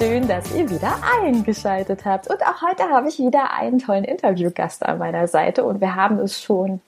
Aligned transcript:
schön, 0.00 0.26
dass 0.26 0.50
ihr 0.54 0.70
wieder 0.70 0.98
eingeschaltet 1.20 2.06
habt. 2.06 2.26
Und 2.30 2.42
auch 2.42 2.62
heute 2.62 2.84
habe 2.84 3.10
ich 3.10 3.18
wieder 3.18 3.52
einen 3.52 3.80
tollen 3.80 4.04
Interviewgast 4.04 4.82
an 4.86 4.96
meiner 4.96 5.28
Seite 5.28 5.62
und 5.62 5.82
wir 5.82 5.94
haben 5.94 6.18
es 6.20 6.42
schon 6.42 6.80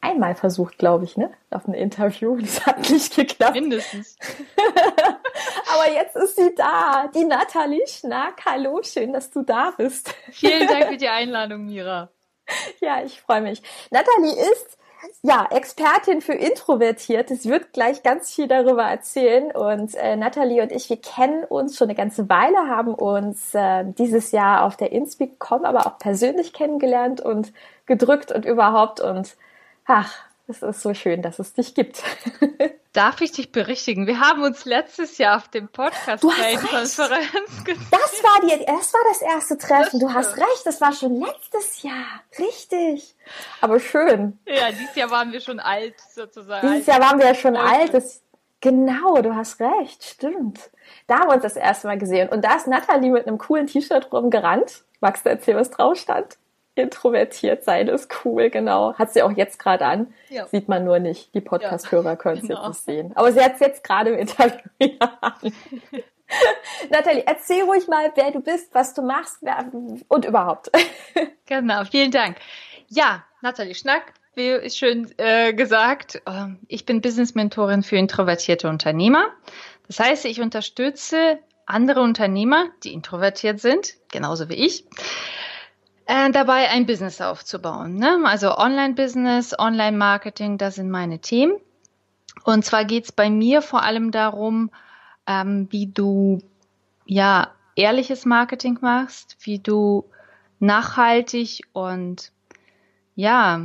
einmal 0.00 0.34
versucht, 0.34 0.78
glaube 0.78 1.04
ich, 1.04 1.18
ne, 1.18 1.30
auf 1.50 1.68
ein 1.68 1.74
Interview. 1.74 2.38
Das 2.40 2.64
hat 2.64 2.88
nicht 2.88 3.14
geklappt. 3.14 3.52
Mindestens. 3.52 4.16
Aber 5.74 5.92
jetzt 5.92 6.16
ist 6.16 6.36
sie 6.36 6.54
da, 6.54 7.10
die 7.14 7.24
Nathalie 7.24 7.86
Schnack. 7.86 8.40
Hallo, 8.46 8.80
schön, 8.82 9.12
dass 9.12 9.30
du 9.30 9.42
da 9.42 9.74
bist. 9.76 10.14
Vielen 10.30 10.66
Dank 10.66 10.86
für 10.86 10.96
die 10.96 11.08
Einladung, 11.08 11.66
Mira. 11.66 12.08
Ja, 12.80 13.02
ich 13.04 13.20
freue 13.20 13.42
mich. 13.42 13.62
Nathalie 13.90 14.32
ist 14.52 14.78
ja, 15.22 15.46
Expertin 15.50 16.20
für 16.20 16.34
Introvertiert. 16.34 17.30
Es 17.30 17.46
wird 17.46 17.72
gleich 17.72 18.02
ganz 18.02 18.32
viel 18.34 18.48
darüber 18.48 18.84
erzählen. 18.84 19.50
Und 19.52 19.94
äh, 19.94 20.16
Nathalie 20.16 20.62
und 20.62 20.72
ich, 20.72 20.90
wir 20.90 21.00
kennen 21.00 21.44
uns 21.44 21.76
schon 21.76 21.88
eine 21.88 21.96
ganze 21.96 22.28
Weile, 22.28 22.68
haben 22.68 22.94
uns 22.94 23.54
äh, 23.54 23.84
dieses 23.86 24.32
Jahr 24.32 24.64
auf 24.64 24.76
der 24.76 24.92
InSpeak.com 24.92 25.64
aber 25.64 25.86
auch 25.86 25.98
persönlich 25.98 26.52
kennengelernt 26.52 27.20
und 27.20 27.52
gedrückt 27.86 28.32
und 28.32 28.44
überhaupt. 28.44 29.00
Und 29.00 29.36
ach, 29.86 30.14
es 30.46 30.62
ist 30.62 30.82
so 30.82 30.92
schön, 30.94 31.22
dass 31.22 31.38
es 31.38 31.54
dich 31.54 31.74
gibt. 31.74 32.02
Darf 32.92 33.20
ich 33.22 33.32
dich 33.32 33.50
berichtigen? 33.50 34.06
Wir 34.06 34.20
haben 34.20 34.42
uns 34.42 34.64
letztes 34.66 35.18
Jahr 35.18 35.38
auf 35.38 35.48
dem 35.48 35.68
Podcast 35.68 36.22
Konferenz 36.22 36.96
gesehen. 37.64 37.86
Das 37.90 38.22
war 38.22 38.40
die, 38.42 38.64
das 38.64 38.92
war 38.92 39.00
das 39.08 39.22
erste 39.22 39.58
Treffen. 39.58 40.00
du 40.00 40.12
hast 40.12 40.36
recht, 40.36 40.62
das 40.64 40.80
war 40.80 40.92
schon 40.92 41.18
letztes 41.20 41.82
Jahr. 41.82 42.22
Richtig. 42.38 43.16
Aber 43.60 43.80
schön. 43.80 44.38
Ja, 44.46 44.70
dieses 44.70 44.94
Jahr 44.94 45.10
waren 45.10 45.32
wir 45.32 45.40
schon 45.40 45.60
alt 45.60 45.94
sozusagen. 46.14 46.70
Dieses 46.70 46.86
Jahr 46.86 47.00
waren 47.00 47.18
wir 47.18 47.26
ja 47.26 47.34
schon 47.34 47.56
alt. 47.56 47.94
Das, 47.94 48.22
genau, 48.60 49.22
du 49.22 49.34
hast 49.34 49.60
recht. 49.60 50.04
Stimmt. 50.04 50.70
Da 51.06 51.20
haben 51.20 51.28
wir 51.28 51.34
uns 51.34 51.42
das 51.42 51.56
erste 51.56 51.88
Mal 51.88 51.98
gesehen. 51.98 52.28
Und 52.28 52.44
da 52.44 52.54
ist 52.54 52.68
Nathalie 52.68 53.10
mit 53.10 53.26
einem 53.26 53.38
coolen 53.38 53.66
T-Shirt 53.66 54.12
rumgerannt. 54.12 54.84
Magst 55.00 55.24
du 55.24 55.30
erzählen, 55.30 55.58
was 55.58 55.70
drauf 55.70 55.98
stand? 55.98 56.36
Introvertiert 56.74 57.64
sein 57.64 57.88
ist 57.88 58.12
cool, 58.24 58.50
genau. 58.50 58.94
Hat 58.94 59.12
sie 59.12 59.22
auch 59.22 59.32
jetzt 59.32 59.58
gerade 59.58 59.86
an. 59.86 60.12
Ja. 60.28 60.46
Sieht 60.48 60.68
man 60.68 60.84
nur 60.84 60.98
nicht. 60.98 61.34
Die 61.34 61.40
Podcast-Hörer 61.40 62.16
können 62.16 62.38
es 62.38 62.48
genau. 62.48 62.60
jetzt 62.60 62.68
nicht 62.68 62.84
sehen. 62.84 63.12
Aber 63.14 63.32
sie 63.32 63.40
hat 63.40 63.54
es 63.54 63.60
jetzt 63.60 63.84
gerade 63.84 64.10
im 64.10 64.18
Interview 64.18 64.58
an. 65.20 65.52
Nathalie, 66.90 67.24
erzähl 67.26 67.62
ruhig 67.62 67.86
mal, 67.86 68.10
wer 68.14 68.30
du 68.30 68.40
bist, 68.40 68.74
was 68.74 68.94
du 68.94 69.02
machst 69.02 69.38
und 70.08 70.24
überhaupt. 70.24 70.70
genau, 71.46 71.84
vielen 71.84 72.10
Dank. 72.10 72.38
Ja, 72.88 73.24
Nathalie 73.40 73.74
Schnack, 73.74 74.14
wie 74.34 74.68
schön 74.70 75.12
äh, 75.18 75.52
gesagt, 75.52 76.22
ähm, 76.26 76.58
ich 76.66 76.86
bin 76.86 77.00
Business-Mentorin 77.00 77.82
für 77.82 77.96
introvertierte 77.96 78.68
Unternehmer. 78.68 79.28
Das 79.86 80.00
heißt, 80.00 80.24
ich 80.24 80.40
unterstütze 80.40 81.38
andere 81.66 82.00
Unternehmer, 82.00 82.66
die 82.82 82.92
introvertiert 82.92 83.60
sind, 83.60 83.94
genauso 84.10 84.48
wie 84.48 84.54
ich, 84.54 84.84
dabei 86.06 86.70
ein 86.70 86.86
Business 86.86 87.20
aufzubauen. 87.20 87.96
Ne? 87.96 88.20
Also 88.24 88.56
Online-Business, 88.56 89.58
Online-Marketing, 89.58 90.58
das 90.58 90.76
sind 90.76 90.90
meine 90.90 91.18
Themen. 91.18 91.56
Und 92.44 92.64
zwar 92.64 92.84
geht's 92.84 93.12
bei 93.12 93.30
mir 93.30 93.62
vor 93.62 93.82
allem 93.82 94.10
darum, 94.10 94.70
ähm, 95.26 95.68
wie 95.70 95.86
du 95.86 96.40
ja 97.06 97.52
ehrliches 97.76 98.24
Marketing 98.24 98.78
machst, 98.80 99.36
wie 99.40 99.58
du 99.58 100.04
nachhaltig 100.58 101.62
und 101.72 102.32
ja 103.14 103.60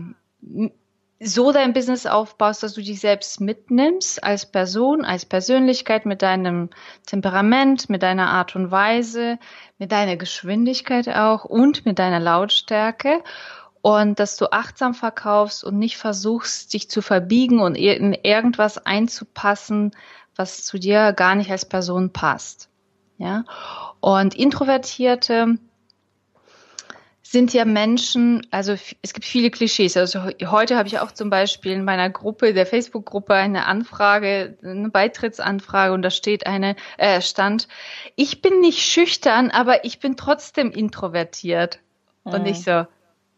so 1.22 1.52
dein 1.52 1.74
Business 1.74 2.06
aufbaust, 2.06 2.64
dass 2.64 2.74
du 2.74 2.82
dich 2.82 3.00
selbst 3.00 3.42
mitnimmst 3.42 4.24
als 4.24 4.46
Person, 4.46 5.04
als 5.04 5.26
Persönlichkeit 5.26 6.06
mit 6.06 6.22
deinem 6.22 6.70
Temperament, 7.06 7.90
mit 7.90 8.04
deiner 8.04 8.30
Art 8.30 8.56
und 8.56 8.72
Weise, 8.72 9.38
mit 9.78 9.92
deiner 9.92 10.16
Geschwindigkeit 10.16 11.10
auch 11.10 11.44
und 11.44 11.86
mit 11.86 12.00
deiner 12.00 12.22
Lautstärke 12.22 13.22
und 13.82 14.20
dass 14.20 14.38
du 14.38 14.52
achtsam 14.52 14.94
verkaufst 14.94 15.64
und 15.64 15.78
nicht 15.78 15.98
versuchst, 15.98 16.74
dich 16.74 16.90
zu 16.90 17.02
verbiegen 17.02 17.60
und 17.60 17.76
in 17.76 18.14
irgendwas 18.14 18.78
einzupassen, 18.78 19.92
was 20.36 20.64
zu 20.64 20.80
dir 20.80 21.12
gar 21.12 21.36
nicht 21.36 21.52
als 21.52 21.66
Person 21.66 22.12
passt. 22.12 22.70
Ja? 23.18 23.44
Und 24.00 24.36
Introvertierte 24.36 25.58
sind 27.32 27.54
ja 27.54 27.64
Menschen, 27.64 28.48
also 28.50 28.74
es 29.04 29.14
gibt 29.14 29.24
viele 29.24 29.52
Klischees. 29.52 29.96
Also 29.98 30.24
heute 30.48 30.76
habe 30.76 30.88
ich 30.88 30.98
auch 30.98 31.12
zum 31.12 31.30
Beispiel 31.30 31.74
in 31.74 31.84
meiner 31.84 32.10
Gruppe, 32.10 32.56
der 32.56 32.66
Facebook-Gruppe, 32.66 33.36
eine 33.36 33.68
Anfrage, 33.68 34.58
eine 34.64 34.90
Beitrittsanfrage 34.90 35.94
und 35.94 36.02
da 36.02 36.10
steht 36.10 36.48
eine, 36.48 36.76
äh, 36.98 37.22
stand, 37.22 37.68
ich 38.16 38.42
bin 38.42 38.62
nicht 38.62 38.80
schüchtern, 38.80 39.52
aber 39.52 39.86
ich 39.86 40.00
bin 40.00 40.18
trotzdem 40.18 40.72
introvertiert. 40.72 41.80
Mhm. 42.24 42.34
Und 42.34 42.46
ich 42.48 42.64
so, 42.64 42.88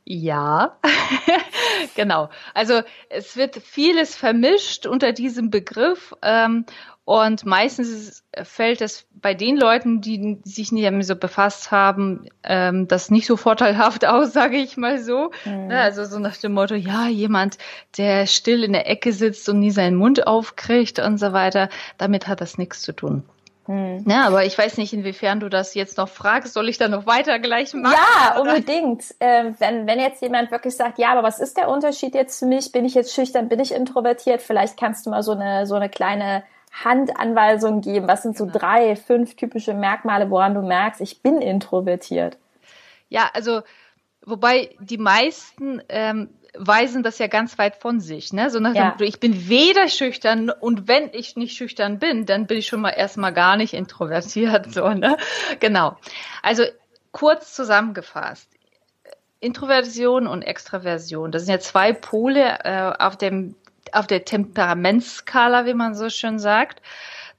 ja, 0.06 0.78
genau. 1.96 2.30
Also 2.54 2.82
es 3.10 3.38
wird 3.38 3.58
vieles 3.58 4.16
vermischt 4.16 4.86
unter 4.86 5.14
diesem 5.14 5.50
Begriff 5.50 6.14
ähm, 6.22 6.66
und 7.06 7.46
meistens 7.46 8.24
fällt 8.44 8.82
es 8.82 9.08
bei 9.14 9.34
den 9.34 9.58
Leuten, 9.58 10.02
die 10.02 10.40
sich 10.44 10.72
nicht 10.72 10.86
damit 10.86 11.06
so 11.06 11.16
befasst 11.16 11.72
haben, 11.72 12.28
ähm, 12.44 12.88
das 12.88 13.10
nicht 13.10 13.26
so 13.26 13.38
vorteilhaft 13.38 14.06
aus, 14.08 14.34
sage 14.34 14.58
ich 14.58 14.78
mal 14.78 15.00
so. 15.00 15.32
Mhm. 15.46 15.68
Ne, 15.68 15.82
also 15.82 16.06
so 16.06 16.20
nach 16.20 16.38
dem 16.38 16.54
Motto, 16.54 16.76
ja, 16.76 17.08
jemand, 17.08 17.58
der 17.98 18.28
still 18.28 18.64
in 18.64 18.74
der 18.74 18.90
Ecke 18.90 19.14
sitzt 19.14 19.50
und 19.50 19.60
nie 19.60 19.72
seinen 19.72 19.96
Mund 19.96 20.28
aufkriegt 20.28 21.00
und 21.00 21.18
so 21.18 21.34
weiter, 21.34 21.70
damit 21.98 22.28
hat 22.28 22.42
das 22.42 22.58
nichts 22.58 22.82
zu 22.82 22.94
tun. 22.94 23.24
Hm. 23.72 24.04
Ja, 24.06 24.28
aber 24.28 24.44
ich 24.44 24.58
weiß 24.58 24.78
nicht, 24.78 24.92
inwiefern 24.92 25.40
du 25.40 25.48
das 25.48 25.76
jetzt 25.76 25.98
noch 25.98 26.10
fragst. 26.10 26.54
Soll 26.54 26.68
ich 26.68 26.78
da 26.78 26.90
noch 26.90 27.06
weiter 27.06 27.40
gleich 27.40 27.74
machen? 27.74 27.96
Ja, 27.96 28.38
oder? 28.38 28.56
unbedingt. 28.56 29.04
Äh, 29.20 29.54
wenn, 29.60 29.88
wenn 29.88 29.98
jetzt 29.98 30.22
jemand 30.22 30.52
wirklich 30.52 30.76
sagt, 30.76 31.00
ja, 31.00 31.14
aber 31.14 31.24
was 31.24 31.40
ist 31.40 31.56
der 31.56 31.70
Unterschied 31.70 32.14
jetzt 32.14 32.40
für 32.40 32.48
mich? 32.48 32.74
Bin 32.74 32.84
ich 32.84 32.96
jetzt 32.96 33.14
schüchtern? 33.14 33.48
Bin 33.48 33.62
ich 33.62 33.74
introvertiert? 33.74 34.42
Vielleicht 34.42 34.78
kannst 34.78 35.06
du 35.06 35.10
mal 35.10 35.24
so 35.24 35.32
eine, 35.32 35.66
so 35.66 35.76
eine 35.76 35.88
kleine 35.88 36.44
Handanweisung 36.84 37.80
geben? 37.80 38.10
Was 38.10 38.24
sind 38.24 38.36
so 38.36 38.46
genau. 38.46 38.60
drei, 38.60 38.98
fünf 38.98 39.38
typische 39.38 39.74
Merkmale, 39.74 40.30
woran 40.30 40.54
du 40.54 40.62
merkst, 40.62 41.00
ich 41.00 41.22
bin 41.22 41.42
introvertiert? 41.42 42.38
Ja, 43.08 43.30
also 43.34 43.62
wobei 44.26 44.76
die 44.82 44.98
meisten 44.98 45.82
ähm, 45.88 46.30
weisen 46.58 47.04
das 47.04 47.18
ja 47.18 47.28
ganz 47.28 47.58
weit 47.58 47.78
von 47.78 48.00
sich, 48.00 48.34
ne? 48.34 48.50
So 48.50 48.60
nach 48.60 48.76
ja. 48.76 48.96
ich 49.00 49.20
bin 49.20 49.48
weder 49.48 49.88
schüchtern 49.88 50.50
und 50.50 50.88
wenn 50.88 51.10
ich 51.14 51.36
nicht 51.36 51.56
schüchtern 51.56 52.00
bin, 52.00 52.26
dann 52.26 52.48
bin 52.48 52.58
ich 52.58 52.68
schon 52.68 52.82
mal 52.82 52.90
erstmal 52.90 53.34
gar 53.34 53.58
nicht 53.58 53.74
introvertiert, 53.74 54.74
so, 54.74 54.90
ne? 54.90 55.18
Genau. 55.60 55.98
Also 56.42 56.64
kurz 57.12 57.54
zusammengefasst. 57.54 58.50
Introversion 59.40 60.28
und 60.28 60.44
Extraversion, 60.44 61.32
das 61.32 61.46
sind 61.46 61.52
ja 61.52 61.60
zwei 61.60 61.94
Pole 61.94 62.60
äh, 62.64 62.94
auf 63.00 63.18
dem 63.18 63.56
auf 63.92 64.08
der 64.08 64.24
Temperamentsskala, 64.24 65.66
wie 65.66 65.74
man 65.74 65.96
so 65.96 66.10
schön 66.10 66.40
sagt. 66.40 66.82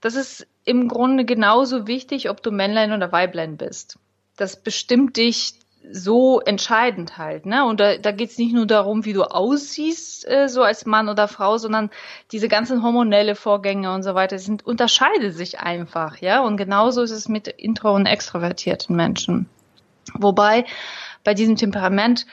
Das 0.01 0.15
ist 0.15 0.45
im 0.65 0.87
Grunde 0.87 1.25
genauso 1.25 1.87
wichtig, 1.87 2.29
ob 2.29 2.43
du 2.43 2.51
Männlein 2.51 2.91
oder 2.91 3.11
Weiblein 3.11 3.57
bist. 3.57 3.97
Das 4.35 4.61
bestimmt 4.61 5.17
dich 5.17 5.53
so 5.91 6.39
entscheidend 6.41 7.17
halt, 7.17 7.45
ne? 7.45 7.65
Und 7.65 7.79
da, 7.79 7.97
da 7.97 8.11
geht 8.11 8.31
es 8.31 8.37
nicht 8.37 8.53
nur 8.53 8.65
darum, 8.65 9.05
wie 9.05 9.13
du 9.13 9.23
aussiehst, 9.23 10.27
äh, 10.27 10.47
so 10.47 10.63
als 10.63 10.85
Mann 10.85 11.09
oder 11.09 11.27
Frau, 11.27 11.57
sondern 11.57 11.89
diese 12.31 12.47
ganzen 12.47 12.83
hormonelle 12.83 13.35
Vorgänge 13.35 13.93
und 13.93 14.03
so 14.03 14.15
weiter 14.15 14.39
sind 14.39 14.65
unterscheiden 14.65 15.31
sich 15.31 15.59
einfach, 15.59 16.17
ja. 16.17 16.41
Und 16.41 16.57
genauso 16.57 17.01
ist 17.01 17.11
es 17.11 17.27
mit 17.27 17.47
intro- 17.47 17.95
und 17.95 18.05
extrovertierten 18.05 18.95
Menschen. 18.95 19.49
Wobei 20.15 20.65
bei 21.23 21.33
diesem 21.33 21.55
Temperament 21.55 22.25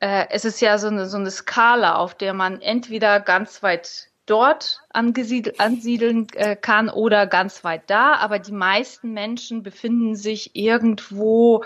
äh, 0.00 0.26
es 0.30 0.44
ist 0.44 0.60
ja 0.60 0.78
so 0.78 0.88
eine, 0.88 1.06
so 1.06 1.16
eine 1.16 1.30
Skala, 1.30 1.96
auf 1.96 2.14
der 2.14 2.34
man 2.34 2.60
entweder 2.60 3.20
ganz 3.20 3.62
weit 3.62 4.08
dort 4.26 4.82
ansiedeln 4.90 6.26
äh, 6.34 6.54
kann 6.54 6.90
oder 6.90 7.26
ganz 7.26 7.64
weit 7.64 7.88
da, 7.88 8.14
aber 8.14 8.38
die 8.38 8.52
meisten 8.52 9.12
Menschen 9.12 9.62
befinden 9.62 10.16
sich 10.16 10.54
irgendwo 10.54 11.64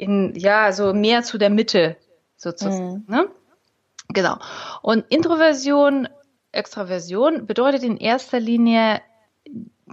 in, 0.00 0.34
ja, 0.34 0.72
so 0.72 0.94
mehr 0.94 1.22
zu 1.22 1.36
der 1.36 1.50
Mitte 1.50 1.96
sozusagen. 2.36 3.04
Mhm. 3.06 3.14
Ne? 3.14 3.28
Genau. 4.08 4.38
Und 4.82 5.04
Introversion 5.08 6.08
Extraversion 6.52 7.46
bedeutet 7.46 7.84
in 7.84 7.96
erster 7.96 8.40
Linie 8.40 9.00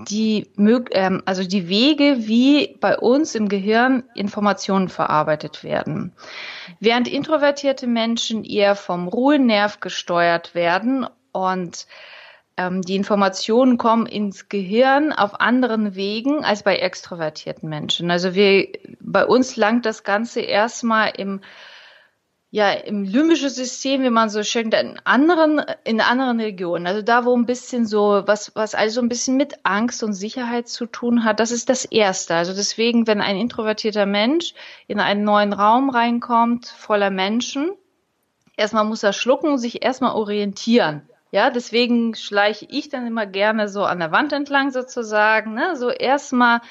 die, 0.09 0.51
ähm, 0.91 1.21
also 1.25 1.43
die 1.43 1.69
Wege, 1.69 2.27
wie 2.27 2.77
bei 2.79 2.97
uns 2.97 3.35
im 3.35 3.49
Gehirn 3.49 4.03
Informationen 4.15 4.89
verarbeitet 4.89 5.63
werden. 5.63 6.13
Während 6.79 7.07
introvertierte 7.07 7.87
Menschen 7.87 8.43
eher 8.43 8.75
vom 8.75 9.07
Ruhenerv 9.07 9.79
gesteuert 9.79 10.55
werden 10.55 11.07
und 11.31 11.87
ähm, 12.57 12.81
die 12.81 12.95
Informationen 12.95 13.77
kommen 13.77 14.07
ins 14.07 14.49
Gehirn 14.49 15.13
auf 15.13 15.39
anderen 15.39 15.95
Wegen 15.95 16.43
als 16.43 16.63
bei 16.63 16.77
extrovertierten 16.77 17.69
Menschen. 17.69 18.11
Also 18.11 18.33
wir, 18.33 18.67
bei 18.99 19.25
uns 19.25 19.55
langt 19.55 19.85
das 19.85 20.03
Ganze 20.03 20.41
erstmal 20.41 21.11
im 21.15 21.41
ja, 22.49 22.71
im 22.71 23.03
limbischen 23.03 23.49
System, 23.49 24.03
wie 24.03 24.09
man 24.09 24.29
so 24.29 24.41
schön 24.41 24.71
in 24.71 24.99
anderen, 25.03 25.61
in 25.83 25.99
anderen 25.99 26.39
Regionen, 26.39 26.87
also 26.87 27.01
da, 27.01 27.25
wo 27.25 27.35
ein 27.35 27.45
bisschen 27.45 27.85
so, 27.85 28.23
was, 28.25 28.55
was 28.55 28.73
also 28.73 29.01
ein 29.01 29.09
bisschen 29.09 29.35
mit 29.35 29.55
Angst 29.63 30.01
und 30.01 30.13
Sicherheit 30.13 30.69
zu 30.69 30.85
tun 30.85 31.25
hat, 31.25 31.41
das 31.41 31.51
ist 31.51 31.67
das 31.67 31.83
Erste. 31.83 32.35
Also 32.35 32.53
deswegen, 32.53 33.05
wenn 33.05 33.19
ein 33.19 33.35
introvertierter 33.35 34.05
Mensch 34.05 34.53
in 34.87 35.01
einen 35.01 35.23
neuen 35.25 35.51
Raum 35.51 35.89
reinkommt, 35.89 36.67
voller 36.67 37.09
Menschen, 37.09 37.71
erstmal 38.55 38.85
muss 38.85 39.03
er 39.03 39.13
schlucken 39.13 39.51
und 39.51 39.57
sich 39.57 39.83
erstmal 39.83 40.15
orientieren. 40.15 41.01
Ja, 41.31 41.49
deswegen 41.49 42.15
schleiche 42.15 42.65
ich 42.69 42.89
dann 42.89 43.05
immer 43.05 43.25
gerne 43.25 43.67
so 43.67 43.83
an 43.83 43.99
der 43.99 44.11
Wand 44.11 44.33
entlang 44.33 44.71
sozusagen, 44.71 45.53
ne, 45.53 45.75
so 45.75 45.89
erstmal 45.89 46.61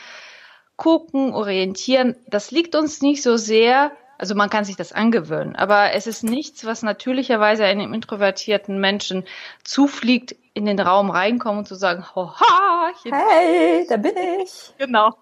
gucken, 0.77 1.35
orientieren. 1.35 2.17
Das 2.27 2.51
liegt 2.51 2.75
uns 2.75 3.03
nicht 3.03 3.23
so 3.23 3.37
sehr 3.37 3.93
also 4.19 4.35
man 4.35 4.51
kann 4.51 4.65
sich 4.65 4.77
das 4.77 4.93
angewöhnen, 4.93 5.57
aber 5.57 5.93
es 5.93 6.07
ist 6.07 6.23
nichts, 6.23 6.65
was 6.65 6.83
natürlicherweise 6.83 7.65
einem 7.65 7.93
introvertierten 7.93 8.81
Menschen 8.81 9.25
zufliegt, 9.63 10.37
in 10.55 10.65
den 10.65 10.81
Raum 10.81 11.11
reinkommen 11.11 11.59
und 11.59 11.69
zu 11.69 11.75
sagen, 11.75 12.05
hoha, 12.15 12.93
hey, 13.05 13.87
da 13.89 13.97
bin 13.99 14.15
ich. 14.43 14.73
Genau. 14.79 15.15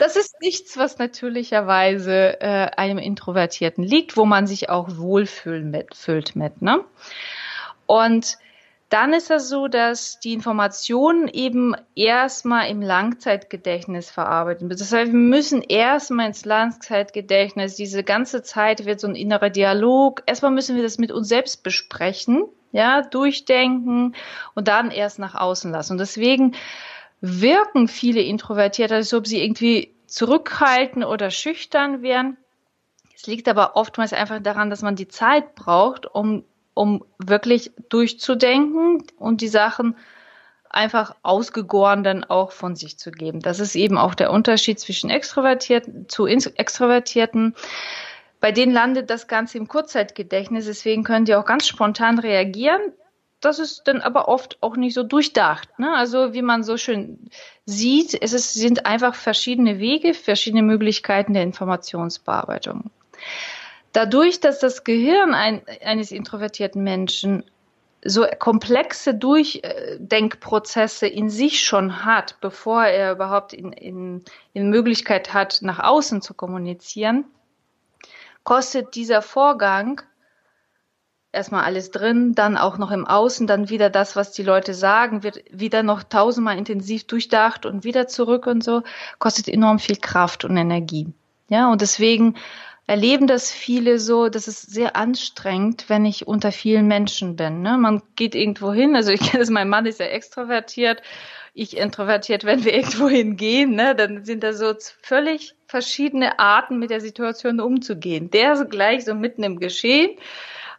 Das 0.00 0.16
ist 0.16 0.40
nichts, 0.40 0.76
was 0.76 0.98
natürlicherweise 0.98 2.40
äh, 2.40 2.70
einem 2.76 2.98
Introvertierten 2.98 3.84
liegt, 3.84 4.16
wo 4.16 4.24
man 4.24 4.46
sich 4.46 4.70
auch 4.70 4.88
wohlfühlen 4.96 5.70
mit, 5.70 5.94
fühlt 5.94 6.34
mit. 6.34 6.62
Ne? 6.62 6.84
Und 7.88 8.36
dann 8.90 9.12
ist 9.12 9.30
es 9.30 9.48
so, 9.48 9.66
dass 9.66 10.20
die 10.20 10.34
Informationen 10.34 11.26
eben 11.28 11.74
erstmal 11.94 12.70
im 12.70 12.80
Langzeitgedächtnis 12.80 14.10
verarbeitet 14.10 14.68
wird. 14.68 14.80
Das 14.80 14.92
heißt, 14.92 15.10
wir 15.10 15.18
müssen 15.18 15.62
erstmal 15.62 16.26
ins 16.26 16.44
Langzeitgedächtnis, 16.44 17.76
diese 17.76 18.04
ganze 18.04 18.42
Zeit 18.42 18.84
wird 18.84 19.00
so 19.00 19.08
ein 19.08 19.14
innerer 19.14 19.50
Dialog. 19.50 20.22
Erstmal 20.26 20.52
müssen 20.52 20.76
wir 20.76 20.82
das 20.82 20.98
mit 20.98 21.12
uns 21.12 21.28
selbst 21.28 21.62
besprechen, 21.62 22.44
ja, 22.72 23.02
durchdenken 23.02 24.14
und 24.54 24.68
dann 24.68 24.90
erst 24.90 25.18
nach 25.18 25.34
außen 25.34 25.70
lassen. 25.70 25.92
Und 25.92 25.98
deswegen 25.98 26.54
wirken 27.20 27.88
viele 27.88 28.20
Introvertierte, 28.20 28.96
als 28.96 29.12
ob 29.14 29.26
sie 29.26 29.42
irgendwie 29.42 29.94
zurückhalten 30.06 31.04
oder 31.04 31.30
schüchtern 31.30 32.02
wären. 32.02 32.36
Es 33.14 33.26
liegt 33.26 33.48
aber 33.48 33.76
oftmals 33.76 34.12
einfach 34.12 34.40
daran, 34.40 34.70
dass 34.70 34.82
man 34.82 34.94
die 34.94 35.08
Zeit 35.08 35.54
braucht, 35.54 36.06
um 36.06 36.44
um 36.78 37.04
wirklich 37.18 37.72
durchzudenken 37.88 39.02
und 39.18 39.40
die 39.40 39.48
Sachen 39.48 39.96
einfach 40.70 41.16
ausgegoren 41.22 42.04
dann 42.04 42.22
auch 42.22 42.52
von 42.52 42.76
sich 42.76 42.98
zu 42.98 43.10
geben. 43.10 43.40
Das 43.40 43.58
ist 43.58 43.74
eben 43.74 43.98
auch 43.98 44.14
der 44.14 44.30
Unterschied 44.30 44.78
zwischen 44.78 45.10
Extrovertierten 45.10 46.08
zu 46.08 46.26
Extrovertierten. 46.26 47.56
Bei 48.40 48.52
denen 48.52 48.72
landet 48.72 49.10
das 49.10 49.26
Ganze 49.26 49.58
im 49.58 49.66
Kurzzeitgedächtnis, 49.66 50.66
deswegen 50.66 51.02
können 51.02 51.24
die 51.24 51.34
auch 51.34 51.44
ganz 51.44 51.66
spontan 51.66 52.20
reagieren. 52.20 52.80
Das 53.40 53.58
ist 53.58 53.82
dann 53.88 54.00
aber 54.00 54.28
oft 54.28 54.58
auch 54.60 54.76
nicht 54.76 54.94
so 54.94 55.02
durchdacht. 55.02 55.78
Ne? 55.78 55.92
Also 55.96 56.32
wie 56.32 56.42
man 56.42 56.62
so 56.62 56.76
schön 56.76 57.28
sieht, 57.66 58.16
es 58.20 58.32
ist, 58.32 58.54
sind 58.54 58.86
einfach 58.86 59.16
verschiedene 59.16 59.80
Wege, 59.80 60.14
verschiedene 60.14 60.62
Möglichkeiten 60.62 61.34
der 61.34 61.42
Informationsbearbeitung. 61.42 62.90
Dadurch, 63.92 64.40
dass 64.40 64.58
das 64.58 64.84
Gehirn 64.84 65.34
ein, 65.34 65.62
eines 65.82 66.12
introvertierten 66.12 66.82
Menschen 66.82 67.44
so 68.04 68.26
komplexe 68.38 69.14
Durchdenkprozesse 69.14 71.06
in 71.06 71.30
sich 71.30 71.64
schon 71.64 72.04
hat, 72.04 72.36
bevor 72.40 72.84
er 72.84 73.12
überhaupt 73.12 73.52
in, 73.52 73.72
in, 73.72 74.22
in 74.52 74.70
Möglichkeit 74.70 75.34
hat, 75.34 75.58
nach 75.62 75.80
außen 75.80 76.22
zu 76.22 76.34
kommunizieren, 76.34 77.24
kostet 78.44 78.94
dieser 78.94 79.20
Vorgang 79.20 80.00
erstmal 81.32 81.64
alles 81.64 81.90
drin, 81.90 82.34
dann 82.34 82.56
auch 82.56 82.78
noch 82.78 82.90
im 82.90 83.06
Außen, 83.06 83.46
dann 83.46 83.68
wieder 83.68 83.90
das, 83.90 84.16
was 84.16 84.32
die 84.32 84.42
Leute 84.42 84.74
sagen, 84.74 85.22
wird 85.22 85.42
wieder 85.50 85.82
noch 85.82 86.02
tausendmal 86.02 86.56
intensiv 86.56 87.04
durchdacht 87.06 87.66
und 87.66 87.84
wieder 87.84 88.08
zurück 88.08 88.46
und 88.46 88.64
so, 88.64 88.82
kostet 89.18 89.48
enorm 89.48 89.78
viel 89.78 89.96
Kraft 89.96 90.44
und 90.44 90.56
Energie. 90.56 91.12
Ja, 91.48 91.70
und 91.70 91.80
deswegen 91.80 92.36
erleben 92.88 93.26
das 93.26 93.52
viele 93.52 93.98
so, 93.98 94.30
das 94.30 94.48
ist 94.48 94.62
sehr 94.72 94.96
anstrengend, 94.96 95.84
wenn 95.88 96.06
ich 96.06 96.26
unter 96.26 96.50
vielen 96.52 96.88
Menschen 96.88 97.36
bin. 97.36 97.60
Ne? 97.60 97.76
Man 97.76 98.02
geht 98.16 98.34
irgendwo 98.34 98.72
hin, 98.72 98.96
also 98.96 99.12
ich 99.12 99.20
kenne 99.30 99.40
das, 99.40 99.50
mein 99.50 99.68
Mann 99.68 99.84
ist 99.84 100.00
ja 100.00 100.06
extrovertiert, 100.06 101.02
ich 101.52 101.76
introvertiert, 101.76 102.44
wenn 102.44 102.64
wir 102.64 102.72
irgendwo 102.74 103.08
hingehen, 103.08 103.74
ne, 103.74 103.94
dann 103.94 104.24
sind 104.24 104.42
da 104.42 104.54
so 104.54 104.74
völlig 105.02 105.54
verschiedene 105.66 106.38
Arten, 106.38 106.78
mit 106.78 106.90
der 106.90 107.02
Situation 107.02 107.60
umzugehen. 107.60 108.30
Der 108.30 108.54
ist 108.54 108.70
gleich 108.70 109.04
so 109.04 109.14
mitten 109.14 109.42
im 109.42 109.58
Geschehen. 109.58 110.16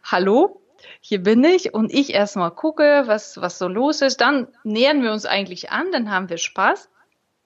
Hallo, 0.02 0.60
hier 1.00 1.22
bin 1.22 1.44
ich 1.44 1.74
und 1.74 1.92
ich 1.92 2.12
erstmal 2.12 2.50
gucke, 2.50 3.04
was, 3.06 3.40
was 3.40 3.58
so 3.58 3.68
los 3.68 4.02
ist. 4.02 4.20
Dann 4.20 4.48
nähern 4.64 5.02
wir 5.02 5.12
uns 5.12 5.26
eigentlich 5.26 5.70
an, 5.70 5.92
dann 5.92 6.10
haben 6.10 6.28
wir 6.28 6.38
Spaß. 6.38 6.88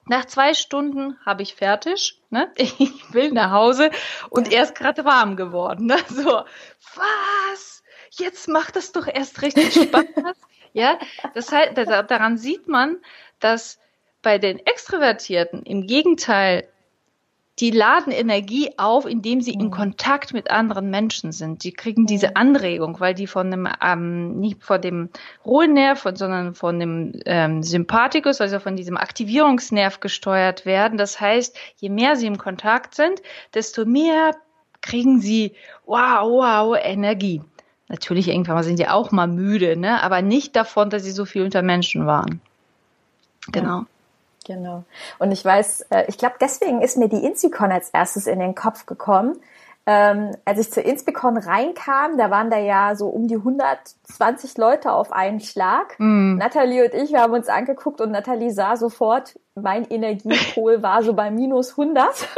Nach 0.06 0.24
zwei 0.26 0.54
Stunden 0.54 1.18
habe 1.24 1.42
ich 1.42 1.54
fertig. 1.54 2.20
Ne? 2.30 2.50
Ich 2.56 3.12
will 3.12 3.32
nach 3.32 3.50
Hause 3.50 3.90
und 4.30 4.52
er 4.52 4.64
ist 4.64 4.74
gerade 4.74 5.04
warm 5.04 5.36
geworden. 5.36 5.86
Ne? 5.86 5.96
So, 6.08 6.44
was? 6.94 7.82
Jetzt 8.10 8.48
macht 8.48 8.76
das 8.76 8.92
doch 8.92 9.06
erst 9.06 9.42
richtig 9.42 9.72
Spaß. 9.82 10.04
ja, 10.72 10.98
das 11.34 11.50
heißt, 11.50 11.76
daran 11.76 12.38
sieht 12.38 12.68
man, 12.68 12.98
dass 13.40 13.78
bei 14.22 14.38
den 14.38 14.58
Extrovertierten 14.58 15.62
im 15.64 15.86
Gegenteil 15.86 16.68
die 17.60 17.70
laden 17.70 18.12
Energie 18.12 18.70
auf, 18.78 19.06
indem 19.06 19.40
sie 19.40 19.52
in 19.52 19.66
mhm. 19.66 19.70
Kontakt 19.70 20.32
mit 20.32 20.50
anderen 20.50 20.90
Menschen 20.90 21.30
sind. 21.30 21.62
Die 21.62 21.72
kriegen 21.72 22.06
diese 22.06 22.28
mhm. 22.28 22.32
Anregung, 22.34 23.00
weil 23.00 23.14
die 23.14 23.26
von 23.26 23.50
dem, 23.50 23.68
ähm, 23.80 24.40
nicht 24.40 24.62
von 24.64 24.80
dem 24.80 25.08
Ruhenerv, 25.44 26.06
sondern 26.14 26.54
von 26.54 26.80
dem 26.80 27.12
ähm, 27.26 27.62
Sympathikus, 27.62 28.40
also 28.40 28.58
von 28.58 28.76
diesem 28.76 28.96
Aktivierungsnerv 28.96 30.00
gesteuert 30.00 30.66
werden. 30.66 30.98
Das 30.98 31.20
heißt, 31.20 31.56
je 31.76 31.90
mehr 31.90 32.16
sie 32.16 32.26
im 32.26 32.38
Kontakt 32.38 32.94
sind, 32.94 33.22
desto 33.54 33.84
mehr 33.84 34.32
kriegen 34.80 35.20
sie 35.20 35.52
wow, 35.86 36.28
wow, 36.28 36.76
Energie. 36.80 37.40
Natürlich 37.88 38.28
irgendwann 38.28 38.64
sind 38.64 38.78
die 38.78 38.88
auch 38.88 39.12
mal 39.12 39.28
müde, 39.28 39.76
ne? 39.76 40.02
aber 40.02 40.22
nicht 40.22 40.56
davon, 40.56 40.90
dass 40.90 41.04
sie 41.04 41.10
so 41.10 41.24
viel 41.24 41.42
unter 41.42 41.62
Menschen 41.62 42.06
waren. 42.06 42.40
Genau. 43.52 43.80
Ja. 43.80 43.86
Genau. 44.44 44.84
Und 45.18 45.32
ich 45.32 45.44
weiß, 45.44 45.86
äh, 45.90 46.04
ich 46.08 46.18
glaube, 46.18 46.36
deswegen 46.40 46.82
ist 46.82 46.96
mir 46.96 47.08
die 47.08 47.24
Inspicon 47.24 47.72
als 47.72 47.90
erstes 47.90 48.26
in 48.26 48.38
den 48.38 48.54
Kopf 48.54 48.86
gekommen. 48.86 49.40
Ähm, 49.86 50.30
als 50.46 50.58
ich 50.60 50.72
zur 50.72 50.84
Inspicon 50.84 51.36
reinkam, 51.36 52.16
da 52.16 52.30
waren 52.30 52.50
da 52.50 52.56
ja 52.56 52.94
so 52.96 53.08
um 53.08 53.28
die 53.28 53.36
120 53.36 54.56
Leute 54.56 54.92
auf 54.92 55.12
einen 55.12 55.40
Schlag. 55.40 55.96
Mm. 55.98 56.36
Nathalie 56.36 56.84
und 56.84 56.94
ich, 56.94 57.12
wir 57.12 57.20
haben 57.20 57.34
uns 57.34 57.48
angeguckt 57.48 58.00
und 58.00 58.10
Nathalie 58.10 58.50
sah 58.50 58.76
sofort, 58.76 59.38
mein 59.54 59.84
Energiepol 59.84 60.82
war 60.82 61.02
so 61.02 61.12
bei 61.12 61.30
minus 61.30 61.72
100. 61.72 62.06